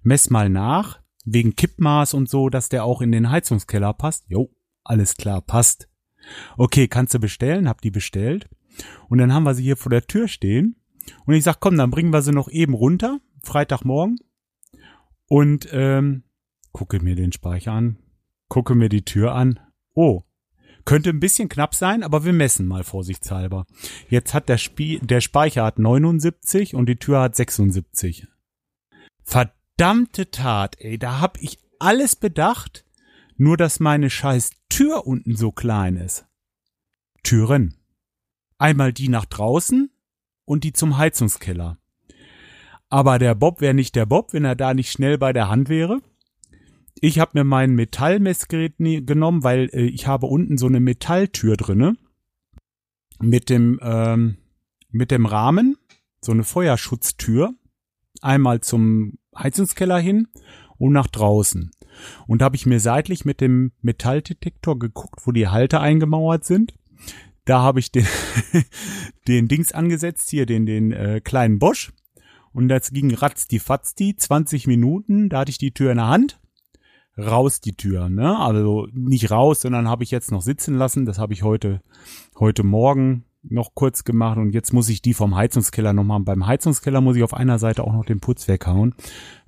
Mess 0.03 0.31
mal 0.31 0.49
nach. 0.49 1.01
Wegen 1.27 1.55
Kippmaß 1.55 2.15
und 2.15 2.31
so, 2.31 2.49
dass 2.49 2.71
der 2.71 2.85
auch 2.85 3.03
in 3.03 3.13
den 3.13 3.29
Heizungskeller 3.29 3.93
passt. 3.93 4.25
Jo, 4.29 4.51
alles 4.85 5.17
klar, 5.17 5.41
passt. 5.41 5.89
Okay, 6.57 6.89
kannst 6.89 7.15
du 7.15 7.19
bestellen? 7.19 7.69
Hab 7.69 7.81
die 7.81 7.91
bestellt. 7.91 8.49
Und 9.09 9.19
dann 9.19 9.33
haben 9.33 9.45
wir 9.45 9.55
sie 9.55 9.63
hier 9.63 9.77
vor 9.77 9.91
der 9.91 10.07
Tür 10.07 10.29
stehen. 10.29 10.77
Und 11.27 11.35
ich 11.35 11.45
sag, 11.45 11.61
komm, 11.61 11.77
dann 11.77 11.91
bringen 11.91 12.13
wir 12.13 12.23
sie 12.23 12.33
noch 12.33 12.49
eben 12.49 12.75
runter. 12.75 13.21
Freitagmorgen. 13.43 14.19
Und 15.27 15.69
ähm, 15.73 16.25
gucke 16.73 17.01
mir 17.01 17.17
den 17.17 17.33
Speicher 17.33 17.73
an. 17.73 17.99
Gucke 18.49 18.75
mir 18.75 18.89
die 18.89 19.05
Tür 19.05 19.35
an. 19.35 19.61
Oh, 19.95 20.23
könnte 20.85 21.11
ein 21.11 21.21
bisschen 21.21 21.49
knapp 21.49 21.75
sein, 21.75 22.03
aber 22.03 22.25
wir 22.25 22.35
messen 22.35 22.67
mal 22.67 22.85
vorsichtshalber. 22.85 23.67
Jetzt 24.09 24.35
hat 24.35 24.49
der, 24.49 24.59
Spie 24.59 25.01
der 25.03 25.21
Speicher 25.21 25.65
hat 25.65 25.79
79 25.79 26.75
und 26.75 26.87
die 26.87 26.97
Tür 26.97 27.21
hat 27.21 27.37
76. 27.37 28.27
Verdammte 29.23 30.31
Tat, 30.31 30.77
ey, 30.79 30.99
da 30.99 31.21
hab 31.21 31.41
ich 31.41 31.59
alles 31.79 32.17
bedacht, 32.17 32.84
nur 33.37 33.57
dass 33.57 33.81
meine 33.81 34.11
scheiß 34.11 34.51
Tür 34.69 35.07
unten 35.07 35.37
so 35.37 35.53
klein 35.53 35.97
ist. 35.97 36.27
Türen. 37.23 37.77
Einmal 38.59 38.93
die 38.93 39.09
nach 39.09 39.25
draußen 39.25 39.91
und 40.45 40.65
die 40.65 40.73
zum 40.73 40.97
Heizungskeller. 40.97 41.79
Aber 42.89 43.19
der 43.19 43.35
Bob 43.35 43.61
wäre 43.61 43.75
nicht 43.75 43.97
der 43.97 44.07
Bob, 44.07 44.33
wenn 44.33 44.45
er 44.45 44.55
da 44.55 44.75
nicht 44.75 44.91
schnell 44.91 45.19
bei 45.19 45.33
der 45.33 45.49
Hand 45.49 45.69
wäre. 45.69 46.01
Ich 47.01 47.19
habe 47.19 47.33
mir 47.35 47.45
mein 47.45 47.75
Metallmessgerät 47.75 48.77
genommen, 48.79 49.43
weil 49.43 49.69
äh, 49.73 49.87
ich 49.87 50.07
habe 50.07 50.27
unten 50.27 50.59
so 50.59 50.67
eine 50.67 50.81
Metalltür 50.81 51.57
drinne 51.57 51.97
mit 53.21 53.51
dem 53.51 53.81
ähm, 53.83 54.37
mit 54.91 55.11
dem 55.11 55.27
Rahmen, 55.27 55.77
so 56.21 56.31
eine 56.31 56.45
Feuerschutztür, 56.45 57.53
einmal 58.21 58.61
zum 58.61 59.19
Heizungskeller 59.37 59.99
hin 59.99 60.29
und 60.79 60.93
nach 60.93 61.09
draußen. 61.09 61.73
Und 62.27 62.43
habe 62.43 62.57
ich 62.57 62.67
mir 62.67 62.81
seitlich 62.81 63.25
mit 63.25 63.41
dem 63.41 63.73
Metalldetektor 63.83 64.79
geguckt, 64.79 65.21
wo 65.25 65.33
die 65.33 65.49
Halter 65.49 65.81
eingemauert 65.81 66.45
sind. 66.45 66.75
Da 67.45 67.61
habe 67.61 67.81
ich 67.81 67.93
den, 67.93 68.07
den 69.29 69.49
Dings 69.49 69.73
angesetzt, 69.73 70.31
hier 70.31 70.47
den, 70.47 70.67
den 70.67 70.93
äh, 70.93 71.21
kleinen 71.23 71.59
Bosch. 71.59 71.93
Und 72.53 72.69
das 72.69 72.93
ging 72.93 73.13
ratzdi 73.13 73.59
fatzdi, 73.59 74.17
20 74.17 74.67
Minuten, 74.67 75.29
da 75.29 75.41
hatte 75.41 75.51
ich 75.51 75.59
die 75.59 75.73
Tür 75.73 75.91
in 75.91 75.99
der 75.99 76.07
Hand. 76.07 76.41
Raus 77.19 77.61
die 77.61 77.77
Tür, 77.77 78.09
ne? 78.09 78.39
Also 78.39 78.89
nicht 78.93 79.31
raus, 79.31 79.61
sondern 79.61 79.89
habe 79.89 80.03
ich 80.03 80.11
jetzt 80.11 80.33
noch 80.33 80.43
sitzen 80.43 80.77
lassen. 80.77 81.05
Das 81.05 81.19
habe 81.19 81.33
ich 81.33 81.43
heute, 81.43 81.81
heute 82.39 82.65
Morgen 82.65 83.25
noch 83.43 83.75
kurz 83.75 84.05
gemacht 84.05 84.39
und 84.39 84.53
jetzt 84.53 84.73
muss 84.73 84.89
ich 84.89 85.03
die 85.03 85.15
vom 85.15 85.37
Heizungskeller 85.37 85.93
noch 85.93 86.05
machen. 86.05 86.25
Beim 86.25 86.47
Heizungskeller 86.47 87.01
muss 87.01 87.17
ich 87.17 87.23
auf 87.23 87.35
einer 87.35 87.59
Seite 87.59 87.85
auch 87.85 87.93
noch 87.93 88.05
den 88.05 88.21
Putz 88.21 88.49
weghauen 88.49 88.95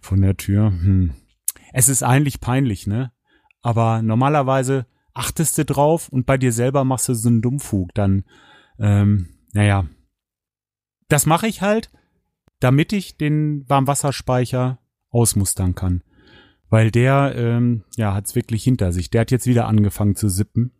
von 0.00 0.20
der 0.20 0.36
Tür. 0.36 0.70
Hm 0.70 1.12
es 1.76 1.90
ist 1.90 2.02
eigentlich 2.02 2.40
peinlich, 2.40 2.86
ne? 2.86 3.12
Aber 3.60 4.00
normalerweise 4.00 4.86
achtest 5.12 5.58
du 5.58 5.66
drauf 5.66 6.08
und 6.08 6.24
bei 6.24 6.38
dir 6.38 6.50
selber 6.50 6.84
machst 6.84 7.06
du 7.10 7.14
so 7.14 7.28
einen 7.28 7.42
Dummfug, 7.42 7.92
dann, 7.92 8.24
ähm, 8.78 9.34
naja. 9.52 9.86
Das 11.08 11.26
mache 11.26 11.46
ich 11.46 11.60
halt, 11.60 11.90
damit 12.60 12.94
ich 12.94 13.18
den 13.18 13.68
Warmwasserspeicher 13.68 14.78
ausmustern 15.10 15.74
kann. 15.74 16.02
Weil 16.70 16.90
der, 16.90 17.34
ähm, 17.36 17.84
ja, 17.96 18.14
hat's 18.14 18.34
wirklich 18.34 18.64
hinter 18.64 18.90
sich. 18.90 19.10
Der 19.10 19.20
hat 19.20 19.30
jetzt 19.30 19.46
wieder 19.46 19.68
angefangen 19.68 20.16
zu 20.16 20.30
sippen. 20.30 20.72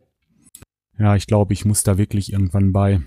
Ja, 0.97 1.15
ich 1.15 1.27
glaube, 1.27 1.53
ich 1.53 1.63
muss 1.63 1.83
da 1.83 1.99
wirklich 1.99 2.33
irgendwann 2.33 2.73
bei. 2.73 3.03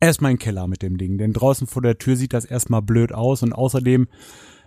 Erstmal 0.00 0.30
in 0.30 0.38
den 0.38 0.42
Keller 0.42 0.66
mit 0.66 0.80
dem 0.80 0.96
Ding, 0.96 1.18
denn 1.18 1.34
draußen 1.34 1.66
vor 1.66 1.82
der 1.82 1.98
Tür 1.98 2.16
sieht 2.16 2.32
das 2.32 2.46
erstmal 2.46 2.80
blöd 2.80 3.12
aus 3.12 3.42
und 3.42 3.52
außerdem 3.52 4.08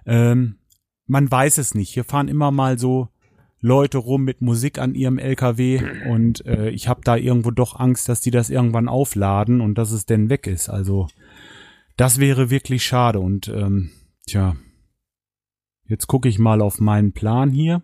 ähm, 0.05 0.59
man 1.07 1.29
weiß 1.29 1.57
es 1.57 1.75
nicht. 1.75 1.93
Hier 1.93 2.03
fahren 2.03 2.27
immer 2.27 2.51
mal 2.51 2.77
so 2.79 3.09
Leute 3.61 3.97
rum 3.97 4.23
mit 4.23 4.41
Musik 4.41 4.77
an 4.79 4.93
ihrem 4.95 5.17
LKW 5.17 5.81
und 6.09 6.45
äh, 6.45 6.69
ich 6.69 6.87
habe 6.87 7.01
da 7.03 7.15
irgendwo 7.15 7.51
doch 7.51 7.79
Angst, 7.79 8.09
dass 8.09 8.21
die 8.21 8.31
das 8.31 8.49
irgendwann 8.49 8.87
aufladen 8.87 9.61
und 9.61 9.75
dass 9.75 9.91
es 9.91 10.05
denn 10.05 10.29
weg 10.29 10.45
ist. 10.45 10.69
Also 10.69 11.07
das 11.97 12.19
wäre 12.19 12.49
wirklich 12.49 12.85
schade 12.85 13.19
und 13.19 13.47
ähm, 13.47 13.91
tja, 14.27 14.55
jetzt 15.87 16.07
gucke 16.07 16.29
ich 16.29 16.37
mal 16.37 16.61
auf 16.61 16.79
meinen 16.79 17.13
Plan 17.13 17.49
hier. 17.49 17.81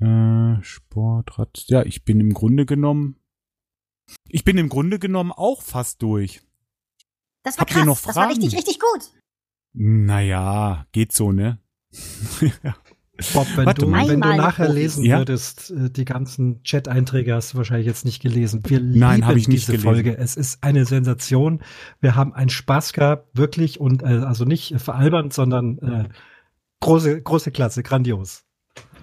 Äh, 0.00 0.62
Sportrad, 0.62 1.64
ja, 1.66 1.82
ich 1.84 2.04
bin 2.04 2.18
im 2.20 2.32
Grunde 2.32 2.64
genommen, 2.64 3.16
ich 4.28 4.44
bin 4.44 4.56
im 4.56 4.68
Grunde 4.68 4.98
genommen 4.98 5.32
auch 5.32 5.62
fast 5.62 6.02
durch. 6.02 6.42
Das 7.42 7.56
war 7.58 7.62
Habt 7.62 7.72
krass, 7.72 7.84
noch 7.84 7.98
Fragen? 7.98 8.14
das 8.14 8.16
war 8.16 8.30
richtig, 8.30 8.56
richtig 8.56 8.78
gut. 8.78 9.10
Naja, 9.74 10.86
geht 10.92 11.12
so, 11.12 11.32
ne? 11.32 11.58
Bob, 13.34 13.46
wenn 13.56 13.66
Warte, 13.66 13.82
du, 13.82 13.92
wenn 13.92 14.20
du 14.20 14.36
nachher 14.36 14.68
lesen 14.68 15.04
ja? 15.04 15.18
würdest, 15.18 15.70
äh, 15.70 15.90
die 15.90 16.04
ganzen 16.04 16.62
Chat-Einträge 16.62 17.34
hast 17.34 17.52
du 17.52 17.58
wahrscheinlich 17.58 17.86
jetzt 17.86 18.04
nicht 18.04 18.22
gelesen. 18.22 18.62
Wir 18.66 18.80
Nein, 18.80 19.20
lieben 19.20 19.36
ich 19.36 19.48
nicht 19.48 19.62
diese 19.62 19.72
gelesen. 19.72 19.84
Folge. 19.84 20.18
Es 20.18 20.36
ist 20.36 20.64
eine 20.64 20.84
Sensation. 20.84 21.62
Wir 22.00 22.16
haben 22.16 22.32
einen 22.32 22.48
Spaß 22.48 22.92
gehabt, 22.92 23.28
wirklich 23.36 23.80
und 23.80 24.02
äh, 24.02 24.06
also 24.06 24.44
nicht 24.44 24.74
veralbernd, 24.78 25.32
sondern 25.32 25.78
äh, 25.78 26.08
große, 26.80 27.22
große 27.22 27.52
Klasse, 27.52 27.82
grandios. 27.82 28.44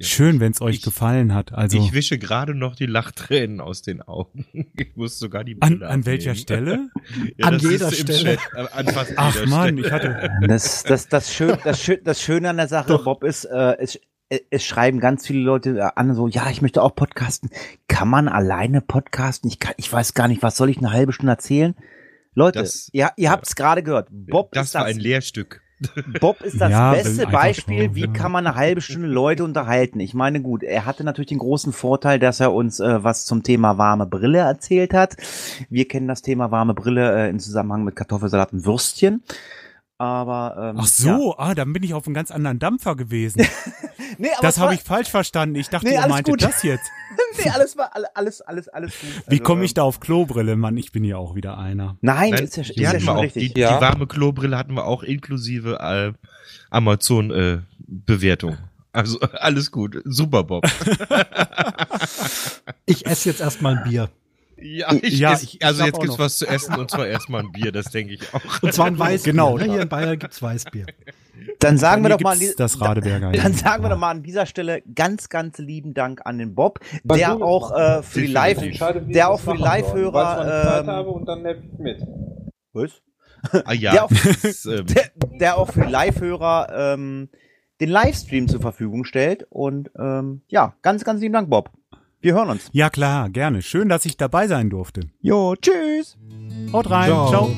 Schön, 0.02 0.40
wenn 0.40 0.52
es 0.52 0.62
euch 0.62 0.78
ich, 0.78 0.82
gefallen 0.82 1.34
hat. 1.34 1.54
Also 1.54 1.78
ich 1.78 1.94
wische 1.94 2.18
gerade 2.18 2.56
noch 2.56 2.76
die 2.76 2.86
Lachtränen 2.86 3.62
aus 3.62 3.82
den 3.82 4.02
Augen. 4.02 4.46
Ich 4.80 4.96
muss 4.96 5.20
sogar 5.20 5.44
die 5.44 5.56
Brille 5.56 5.86
An, 5.86 6.00
an 6.00 6.06
welcher 6.06 6.36
Stelle? 6.36 6.90
ja, 7.38 7.48
an 7.48 7.60
jeder 7.60 7.92
Stelle. 7.92 8.38
Chat, 8.38 8.40
äh, 8.54 8.66
an 8.72 8.88
fast 8.88 9.14
Ach 9.18 9.46
Mann, 9.46 9.78
Stelle. 9.78 9.88
ich 9.88 9.92
hatte. 9.92 10.30
Das, 10.48 10.84
das, 10.84 11.08
das, 11.08 11.34
schön, 11.34 11.58
das, 11.64 11.82
schön, 11.82 12.00
das 12.04 12.22
Schöne 12.22 12.50
an 12.50 12.58
der 12.58 12.68
Sache, 12.68 12.90
Doch. 12.90 13.04
Bob, 13.04 13.24
ist, 13.24 13.46
äh, 13.46 13.78
es, 13.78 14.00
es 14.50 14.66
schreiben 14.66 15.00
ganz 15.00 15.26
viele 15.28 15.40
Leute 15.40 15.98
an, 15.98 16.14
so, 16.14 16.28
ja, 16.28 16.50
ich 16.50 16.62
möchte 16.62 16.82
auch 16.82 16.96
podcasten. 16.96 17.50
Kann 17.88 18.08
man 18.08 18.28
alleine 18.28 18.82
podcasten? 18.82 19.50
Ich, 19.50 19.60
kann, 19.60 19.74
ich 19.78 19.92
weiß 19.92 20.14
gar 20.14 20.28
nicht, 20.28 20.44
was 20.44 20.58
soll 20.58 20.70
ich 20.70 20.78
eine 20.78 20.92
halbe 20.92 21.14
Stunde 21.14 21.32
erzählen? 21.32 21.76
Leute, 22.34 22.60
das, 22.60 22.90
ja, 22.94 23.12
ihr 23.18 23.32
habt 23.32 23.48
es 23.48 23.56
gerade 23.56 23.84
gehört. 23.84 24.08
Bob 24.12 24.52
das 24.54 24.68
ist 24.68 24.74
war 24.76 24.86
das, 24.86 24.96
ein 24.96 25.00
Lehrstück. 25.00 25.62
Bob 26.20 26.42
ist 26.42 26.60
das 26.60 26.72
ja, 26.72 26.92
beste 26.92 27.28
Beispiel, 27.28 27.96
wie 27.96 28.12
kann 28.12 28.32
man 28.32 28.46
eine 28.46 28.56
halbe 28.56 28.82
Stunde 28.82 29.08
Leute 29.08 29.44
unterhalten. 29.44 30.00
Ich 30.00 30.13
meine, 30.13 30.42
gut, 30.42 30.63
er 30.63 30.86
hatte 30.86 31.04
natürlich 31.04 31.30
den 31.30 31.39
großen 31.39 31.72
Vorteil, 31.74 32.20
dass 32.20 32.39
er 32.39 32.54
uns 32.54 32.80
äh, 32.80 33.04
was 33.04 33.26
zum 33.26 33.44
Thema 33.44 33.78
warme 33.78 34.06
Brille 34.06 34.39
erzählt 34.39 34.94
hat. 34.94 35.15
Wir 35.70 35.88
kennen 35.88 36.08
das 36.08 36.22
Thema 36.22 36.52
warme 36.52 36.74
Brille 36.74 37.15
äh, 37.15 37.30
im 37.30 37.39
Zusammenhang 37.39 37.84
mit 37.84 37.96
Kartoffelsalat 37.96 38.54
und 38.54 38.65
Würstchen. 38.65 39.24
Aber 39.98 40.72
ähm, 40.72 40.78
ach 40.80 40.88
so, 40.88 41.32
ja. 41.32 41.36
ah, 41.38 41.56
dann 41.56 41.74
bin 41.74 41.84
ich 41.84 41.94
auf 41.94 42.08
einem 42.08 42.13
ganz 42.13 42.32
anderen 42.32 42.60
Dampfer 42.60 42.96
gewesen. 42.96 43.46
Nee, 44.17 44.30
aber 44.34 44.41
Das 44.41 44.56
es 44.58 44.62
habe 44.62 44.74
ich 44.74 44.82
falsch 44.82 45.10
verstanden. 45.10 45.56
Ich 45.56 45.69
dachte, 45.69 45.88
Nee, 45.88 45.93
ihr 45.95 46.08
meintet 46.08 46.26
gut. 46.34 46.41
das 46.43 46.63
jetzt. 46.63 46.89
nee, 47.43 47.50
alles 47.50 47.78
war 47.78 47.95
alle- 47.95 48.15
alles 48.15 48.41
alles 48.41 48.67
alles 48.69 48.91
gut. 49.00 49.10
Wie 49.28 49.32
Also, 49.32 49.43
komme 49.43 49.63
ich 49.65 49.72
ähm, 49.72 49.76
da 49.76 49.84
auf 49.84 50.00
Klobrille, 50.00 50.56
Mann? 50.56 50.78
Ich 50.78 50.91
bin 50.91 51.04
ja 51.04 51.17
auch 51.17 51.36
wieder 51.36 51.58
einer. 51.58 51.98
Nein, 52.02 52.32
Nein, 52.32 52.43
ist 52.43 52.56
ja, 52.58 52.62
ist 52.63 52.76
die 52.76 52.82
ja 52.82 52.89
hatten 52.89 53.00
wir 53.00 53.06
schon 53.06 53.17
auch. 53.17 53.22
richtig. 53.24 53.54
Die, 53.54 53.62
Ja. 53.62 53.76
die 53.78 53.82
warme 53.82 54.08
Klobrille 54.08 54.58
hatten 54.58 54.74
wir 54.74 54.86
auch 54.86 55.04
inklusive 55.04 55.80
äh, 55.80 56.13
Amazon-Bewertung. 56.69 58.58
also 58.91 59.19
alles 59.34 59.72
gut. 59.72 60.02
Super, 60.06 60.43
Bob. 60.43 60.65
Ich 62.86 63.06
esse 63.06 63.30
jetzt 63.30 63.39
erstmal 63.41 63.78
ein 63.78 63.84
Bier. 63.84 64.10
ja, 64.58 64.91
ich, 65.02 65.19
Ja, 65.19 65.34
ess- 65.34 65.43
ich- 65.43 65.63
also 65.63 65.84
jetzt 65.84 66.00
gibt's 66.00 66.17
noch. 66.17 66.19
was 66.19 66.38
zu 66.38 66.48
essen 66.48 66.76
und 66.76 66.89
zwar 66.89 67.06
erstmal 67.08 67.41
ein 67.41 67.52
Bier, 67.52 67.72
das 67.72 67.91
denke 67.91 68.13
ich 68.15 68.22
auch. 68.34 68.63
Und 68.63 68.74
zwar 68.74 68.88
ein 68.88 68.98
Weißbier. 68.98 69.34
Genau. 69.34 69.58
Ne? 69.58 69.65
Hier 69.65 69.82
in 69.82 69.89
Bayern 69.89 70.17
gibt's 70.17 70.41
Weißbier. 70.41 70.88
Dann 71.60 71.78
sagen 71.80 72.04
wir 72.04 72.10
doch 72.10 72.19
mal 72.21 72.38
das 72.58 72.80
Radeberger. 72.82 73.32
dann 73.32 73.52
ja. 73.54 73.58
sagen 73.58 73.84
wir 73.84 73.89
doch 73.89 73.97
mal 73.97 74.12
an 74.12 74.23
dieser 74.23 74.45
Stelle 74.45 74.82
ganz 74.95 75.30
ganz 75.30 75.58
lieben 75.58 75.93
Dank 75.93 76.21
an 76.25 76.38
den 76.38 76.56
Bob, 76.56 76.80
Was 77.04 77.17
der 77.17 77.34
auch 77.41 77.71
äh, 77.75 78.04
für 78.04 78.21
die 78.21 78.28
Live 78.28 78.60
der 78.60 78.67
ich 78.69 78.82
auch 79.23 79.39
für 79.39 79.54
die 79.56 79.62
Live-Hörer 79.62 80.80
ähm, 80.82 80.88
habe 80.88 81.10
und 81.10 81.25
dann 81.25 81.43
helfe 81.45 81.63
ich 81.71 81.80
mit. 81.80 82.02
was? 82.73 82.91
Ah 83.65 83.73
ja, 83.73 83.91
Der 83.93 84.04
auch- 84.06 84.10
der, 84.65 85.12
der 85.39 85.58
auch 85.58 85.71
für 85.71 85.86
die 85.86 85.91
Live-Hörer 85.91 86.93
ähm, 86.93 87.30
den 87.80 87.89
Livestream 87.89 88.49
zur 88.49 88.60
Verfügung 88.60 89.06
stellt. 89.06 89.45
Und 89.49 89.91
ähm, 89.97 90.41
ja, 90.49 90.73
ganz, 90.82 91.06
ganz 91.06 91.21
lieben 91.21 91.34
Dank, 91.34 91.49
Bob. 91.49 91.69
Wir 92.19 92.34
hören 92.34 92.49
uns. 92.49 92.69
ja, 92.73 92.89
klar, 92.89 93.30
gerne. 93.30 93.62
Schön, 93.62 93.88
dass 93.88 94.06
ich 94.06 94.17
dabei 94.17 94.47
sein 94.47 94.69
durfte. 94.69 95.04
Jo, 95.21 95.56
tschüss. 95.56 96.17
Haut 96.73 96.89
rein. 96.89 97.08
Ciao. 97.08 97.30
Ciao. 97.30 97.49